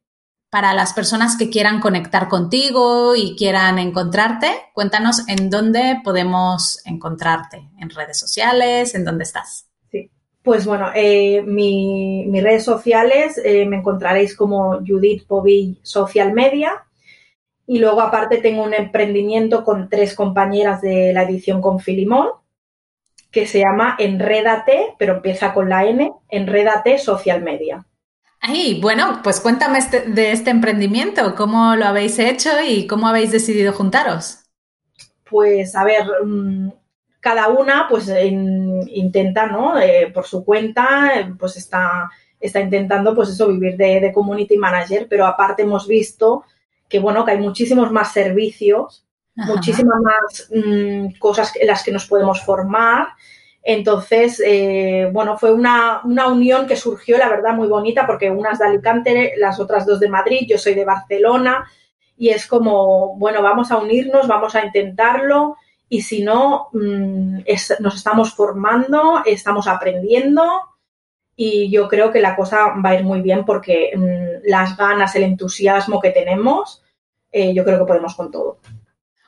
para 0.50 0.74
las 0.74 0.92
personas 0.92 1.36
que 1.36 1.48
quieran 1.48 1.80
conectar 1.80 2.28
contigo 2.28 3.14
y 3.14 3.36
quieran 3.36 3.78
encontrarte, 3.78 4.50
cuéntanos 4.74 5.28
en 5.28 5.48
dónde 5.48 6.00
podemos 6.02 6.80
encontrarte, 6.84 7.70
en 7.78 7.90
redes 7.90 8.18
sociales, 8.18 8.94
en 8.94 9.04
dónde 9.04 9.24
estás. 9.24 9.69
Pues 10.42 10.64
bueno, 10.64 10.90
eh, 10.94 11.42
mis 11.42 12.42
redes 12.42 12.64
sociales 12.64 13.38
eh, 13.44 13.66
me 13.66 13.76
encontraréis 13.76 14.34
como 14.34 14.78
Judith 14.86 15.26
Povill 15.26 15.78
Social 15.82 16.32
Media. 16.32 16.84
Y 17.66 17.78
luego 17.78 18.00
aparte 18.00 18.38
tengo 18.38 18.64
un 18.64 18.74
emprendimiento 18.74 19.62
con 19.64 19.88
tres 19.88 20.14
compañeras 20.14 20.80
de 20.80 21.12
la 21.12 21.22
edición 21.22 21.60
con 21.60 21.78
Filimón, 21.78 22.30
que 23.30 23.46
se 23.46 23.60
llama 23.60 23.96
Enrédate, 23.98 24.94
pero 24.98 25.16
empieza 25.16 25.54
con 25.54 25.68
la 25.68 25.84
N, 25.84 26.12
Enrédate 26.30 26.98
Social 26.98 27.42
Media. 27.42 27.86
Ay, 28.40 28.80
bueno, 28.80 29.20
pues 29.22 29.38
cuéntame 29.38 29.78
este, 29.78 30.00
de 30.00 30.32
este 30.32 30.50
emprendimiento, 30.50 31.34
cómo 31.36 31.76
lo 31.76 31.84
habéis 31.84 32.18
hecho 32.18 32.50
y 32.66 32.86
cómo 32.86 33.06
habéis 33.06 33.30
decidido 33.30 33.72
juntaros. 33.72 34.38
Pues 35.28 35.76
a 35.76 35.84
ver, 35.84 36.06
mm, 36.24 36.70
cada 37.20 37.48
una 37.48 37.86
pues 37.88 38.10
intenta, 38.88 39.46
¿no? 39.46 39.78
Eh, 39.78 40.10
por 40.12 40.26
su 40.26 40.44
cuenta, 40.44 41.12
pues 41.38 41.56
está, 41.56 42.10
está 42.40 42.60
intentando 42.60 43.14
pues 43.14 43.28
eso, 43.28 43.48
vivir 43.48 43.76
de, 43.76 44.10
community 44.12 44.56
manager, 44.56 45.06
pero 45.08 45.26
aparte 45.26 45.62
hemos 45.62 45.86
visto 45.86 46.44
que 46.88 46.98
bueno, 46.98 47.24
que 47.24 47.32
hay 47.32 47.38
muchísimos 47.38 47.92
más 47.92 48.12
servicios, 48.12 49.04
muchísimas 49.36 50.00
más 50.02 50.50
mm, 50.52 51.18
cosas 51.18 51.54
en 51.54 51.66
las 51.68 51.84
que 51.84 51.92
nos 51.92 52.06
podemos 52.06 52.42
formar. 52.42 53.08
Entonces, 53.62 54.42
eh, 54.44 55.08
bueno, 55.12 55.38
fue 55.38 55.52
una, 55.52 56.00
una, 56.02 56.28
unión 56.28 56.66
que 56.66 56.76
surgió, 56.76 57.16
la 57.18 57.28
verdad, 57.28 57.52
muy 57.52 57.68
bonita, 57.68 58.06
porque 58.06 58.30
unas 58.30 58.58
de 58.58 58.66
Alicante, 58.66 59.34
las 59.36 59.60
otras 59.60 59.86
dos 59.86 60.00
de 60.00 60.08
Madrid, 60.08 60.46
yo 60.48 60.58
soy 60.58 60.74
de 60.74 60.86
Barcelona, 60.86 61.70
y 62.16 62.30
es 62.30 62.46
como, 62.46 63.16
bueno, 63.16 63.42
vamos 63.42 63.70
a 63.70 63.76
unirnos, 63.76 64.26
vamos 64.26 64.54
a 64.54 64.64
intentarlo 64.64 65.56
y 65.92 66.02
si 66.02 66.22
no, 66.22 66.68
mm, 66.72 67.40
nos 67.80 67.96
estamos 67.96 68.32
formando, 68.32 69.22
estamos 69.26 69.66
aprendiendo 69.66 70.44
y 71.34 71.68
yo 71.68 71.88
creo 71.88 72.12
que 72.12 72.20
la 72.20 72.36
cosa 72.36 72.74
va 72.82 72.90
a 72.90 72.94
ir 72.94 73.02
muy 73.02 73.20
bien 73.22 73.44
porque 73.44 73.90
mm, 73.96 74.48
las 74.48 74.76
ganas, 74.76 75.14
el 75.16 75.24
entusiasmo 75.24 76.00
que 76.00 76.10
tenemos, 76.10 76.84
eh, 77.32 77.52
yo 77.52 77.64
creo 77.64 77.80
que 77.80 77.86
podemos 77.86 78.14
con 78.14 78.30
todo. 78.30 78.58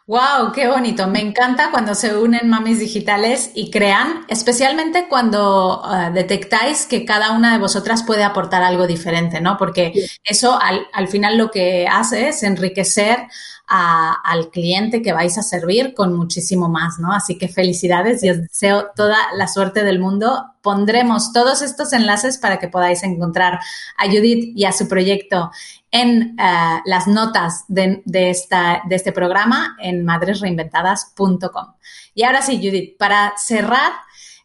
¡Wow! 0.07 0.53
¡Qué 0.55 0.69
bonito! 0.69 1.09
Me 1.09 1.21
encanta 1.21 1.71
cuando 1.73 1.97
se 1.97 2.17
unen 2.17 2.49
mamis 2.49 2.79
digitales 2.79 3.51
y 3.55 3.71
crean, 3.71 4.25
especialmente 4.29 5.07
cuando 5.09 5.83
eh, 5.85 6.11
detectáis 6.13 6.87
que 6.87 7.05
cada 7.05 7.33
una 7.33 7.53
de 7.53 7.59
vosotras 7.59 8.05
puede 8.05 8.23
aportar 8.23 8.63
algo 8.63 8.87
diferente, 8.87 9.41
¿no? 9.41 9.57
Porque 9.57 9.93
eso 10.23 10.61
al, 10.61 10.87
al, 10.93 11.09
final 11.09 11.39
lo 11.39 11.51
que 11.51 11.89
hace 11.89 12.29
es 12.29 12.43
enriquecer 12.45 13.27
al 13.75 14.51
cliente 14.51 15.01
que 15.01 15.15
vais 15.15 15.39
a 15.39 15.43
servir 15.43 15.95
con 15.95 16.15
muchísimo 16.15 16.69
más, 16.69 16.99
¿no? 16.99 17.11
Así 17.11 17.39
que 17.39 17.49
felicidades 17.49 18.23
y 18.23 18.29
os 18.29 18.43
deseo 18.43 18.91
toda 18.95 19.17
la 19.35 19.49
suerte 19.49 19.83
del 19.83 19.99
mundo. 19.99 20.45
Pondremos 20.61 21.33
todos 21.33 21.63
estos 21.63 21.95
enlaces 21.95 22.37
para 22.37 22.59
que 22.59 22.69
podáis 22.69 23.03
encontrar 23.03 23.61
a 23.97 24.07
Judith 24.07 24.53
y 24.55 24.67
a 24.67 24.73
su 24.73 24.89
proyecto 24.89 25.51
en 25.91 26.37
eh, 26.39 26.81
las 26.85 27.07
notas 27.07 27.65
de, 27.69 28.03
esta, 28.05 28.83
de 28.87 28.97
este 28.97 29.11
programa 29.11 29.75
en 29.81 30.05
madresreinventadas.com. 30.05 31.75
Y 32.15 32.25
ahora 32.25 32.43
sí, 32.43 32.59
Judith, 32.59 32.99
para 32.99 33.33
cerrar, 33.39 33.93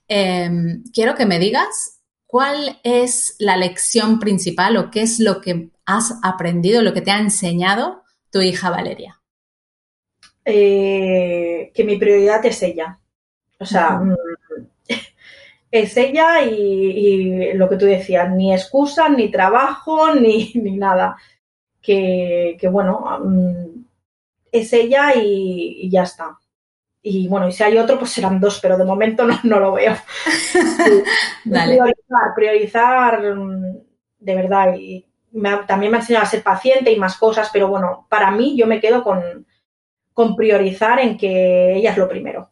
em, 0.08 0.86
quiero 0.94 1.16
que 1.16 1.26
me 1.26 1.38
digas 1.38 2.00
cuál 2.26 2.80
es 2.84 3.36
la 3.40 3.58
lección 3.58 4.20
principal 4.20 4.78
o 4.78 4.90
qué 4.90 5.02
es 5.02 5.20
lo 5.20 5.42
que 5.42 5.70
has 5.86 6.14
aprendido, 6.24 6.82
lo 6.82 6.94
que 6.94 7.02
te 7.02 7.12
ha 7.12 7.20
enseñado 7.20 8.04
tu 8.32 8.42
hija 8.42 8.70
Valeria. 8.70 9.17
Eh, 10.50 11.74
que 11.74 11.84
mi 11.84 11.98
prioridad 11.98 12.46
es 12.46 12.64
ella. 12.64 12.98
O 13.60 13.66
sea, 13.66 14.00
mm, 14.00 14.16
es 15.70 15.98
ella 15.98 16.42
y, 16.42 17.52
lo 17.54 17.68
que 17.68 17.76
tú 17.76 17.86
decías, 17.86 18.32
ni 18.32 18.54
excusa, 18.54 19.10
ni 19.10 19.30
trabajo, 19.30 20.16
ni, 20.16 20.54
nada. 20.78 21.18
Que, 21.82 22.58
bueno, 22.72 23.20
mm, 23.26 23.86
es 24.50 24.72
ella 24.72 25.14
y, 25.16 25.90
ya 25.90 26.04
está. 26.04 26.38
Y 27.02 27.28
bueno, 27.28 27.50
y 27.50 27.52
si 27.52 27.64
hay 27.64 27.78
otro, 27.78 28.00
pues 28.00 28.12
serán 28.12 28.40
dos, 28.40 28.60
pero 28.62 28.78
de 28.78 28.86
momento 28.86 29.26
no, 29.44 29.60
lo 29.60 29.74
veo. 29.74 29.96
Priorizar, 31.44 32.36
priorizar 32.36 33.36
mm, 33.36 33.78
de 34.20 34.36
verdad. 34.36 34.76
Y 34.78 35.06
también 35.68 35.92
me 35.92 35.98
ha 35.98 36.02
enseñado 36.02 36.24
a 36.24 36.30
ser 36.30 36.42
paciente 36.42 36.90
y 36.90 36.98
más 36.98 37.18
cosas, 37.18 37.50
pero 37.52 37.68
bueno, 37.68 38.08
para 38.08 38.32
mí 38.32 38.56
yo 38.58 38.66
me 38.66 38.80
quedo 38.80 39.04
con, 39.04 39.46
con 40.18 40.36
priorizar 40.36 41.00
en 41.00 41.16
que 41.16 41.78
ella 41.78 41.92
es 41.92 41.98
lo 42.00 42.10
primero. 42.10 42.50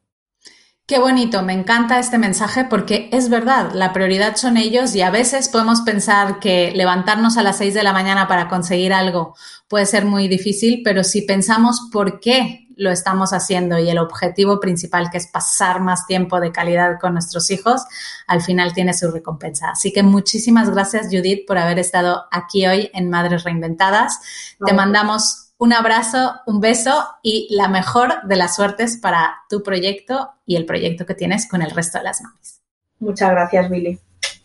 Qué 0.86 0.99
bonito, 0.99 1.41
me 1.41 1.54
encanta 1.54 1.97
este 1.97 2.19
mensaje 2.19 2.63
porque 2.65 3.10
es 3.12 3.28
verdad, 3.28 3.71
la 3.73 3.91
prioridad 3.91 4.36
son 4.36 4.56
ellos 4.56 4.93
y 4.93 5.01
a 5.01 5.10
veces 5.10 5.49
podemos 5.49 5.82
pensar 5.82 6.38
que 6.39 6.71
levantarnos 6.75 7.38
a 7.38 7.41
las 7.41 7.58
6 7.58 7.73
de 7.73 7.82
la 7.82 7.91
mañana 7.91 8.28
para 8.28 8.49
conseguir 8.49 8.93
algo 8.93 9.34
puede 9.67 9.88
ser 9.88 10.06
muy 10.06 10.28
difícil, 10.28 10.82
pero 10.84 11.04
si 11.04 11.23
pensamos 11.23 11.89
por 11.91 12.19
qué 12.19 12.67
lo 12.78 12.91
estamos 12.91 13.34
haciendo 13.34 13.80
y 13.80 13.89
el 13.89 13.97
objetivo 13.97 14.60
principal 14.60 15.10
que 15.10 15.17
es 15.17 15.25
pasar 15.25 15.82
más 15.82 16.06
tiempo 16.06 16.39
de 16.39 16.51
calidad 16.51 16.99
con 17.01 17.13
nuestros 17.13 17.49
hijos, 17.49 17.82
al 18.28 18.43
final 18.43 18.73
tiene 18.75 18.93
su 18.93 19.10
recompensa. 19.10 19.71
Así 19.71 19.91
que 19.91 20.04
muchísimas 20.04 20.69
gracias 20.69 21.08
Judith 21.08 21.47
por 21.47 21.58
haber 21.58 21.80
estado 21.80 22.25
aquí 22.32 22.67
hoy 22.67 22.91
en 22.93 23.10
Madres 23.10 23.43
Reinventadas. 23.43 24.19
Te 24.63 24.73
mandamos 24.73 25.45
un 25.58 25.74
abrazo, 25.74 26.36
un 26.46 26.60
beso 26.60 27.08
y 27.24 27.48
la 27.52 27.68
mejor 27.68 28.22
de 28.24 28.36
las 28.36 28.56
suertes 28.56 28.98
para 28.98 29.38
tu 29.50 29.63
proyecto 29.63 30.32
y 30.46 30.56
el 30.56 30.65
proyecto 30.65 31.06
que 31.06 31.15
tienes 31.15 31.48
con 31.48 31.62
el 31.62 31.72
resto 31.72 31.98
de 31.98 32.04
las 32.04 32.22
mamis. 32.22 32.62
Muchas 33.00 33.32
gracias, 33.32 33.70
Billy. 33.70 34.00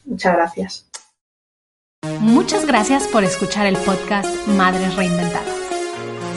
Muchas 0.05 0.35
gracias. 0.35 0.87
Muchas 2.21 2.67
gracias 2.67 3.07
por 3.09 3.25
escuchar 3.25 3.67
el 3.67 3.77
podcast 3.77 4.47
Madres 4.49 4.97
Reinventadas. 4.97 5.61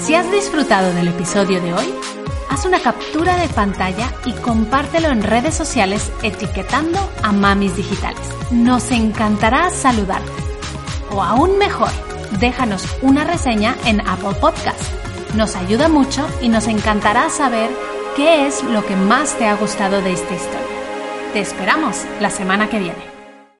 Si 0.02 0.16
has 0.16 0.30
disfrutado 0.32 0.94
del 0.94 1.08
episodio 1.08 1.62
de 1.62 1.74
hoy, 1.74 1.94
haz 2.50 2.66
una 2.66 2.82
captura 2.82 3.38
de 3.38 3.48
pantalla 3.48 4.12
y 4.26 4.34
compártelo 4.34 5.08
en 5.10 5.24
redes 5.24 5.54
sociales 5.54 6.12
etiquetando 6.22 7.00
a 7.24 7.32
Mamis 7.32 7.78
Digitales. 7.78 8.28
Nos 8.52 8.92
encantará 8.92 9.70
saludarte. 9.70 10.32
O 11.12 11.24
aún 11.24 11.58
mejor, 11.58 11.92
déjanos 12.40 12.86
una 13.02 13.24
reseña 13.24 13.76
en 13.86 14.02
Apple 14.02 14.36
Podcast. 14.40 14.82
Nos 15.36 15.56
ayuda 15.56 15.88
mucho 15.88 16.28
y 16.42 16.50
nos 16.50 16.68
encantará 16.68 17.30
saber 17.30 17.70
qué 18.16 18.46
es 18.48 18.64
lo 18.64 18.86
que 18.86 18.96
más 18.96 19.38
te 19.38 19.48
ha 19.48 19.56
gustado 19.56 20.02
de 20.02 20.14
esta 20.14 20.34
historia. 20.34 20.62
Te 21.34 21.40
esperamos 21.40 22.06
la 22.20 22.30
semana 22.30 22.70
que 22.70 22.80
viene. 22.80 23.13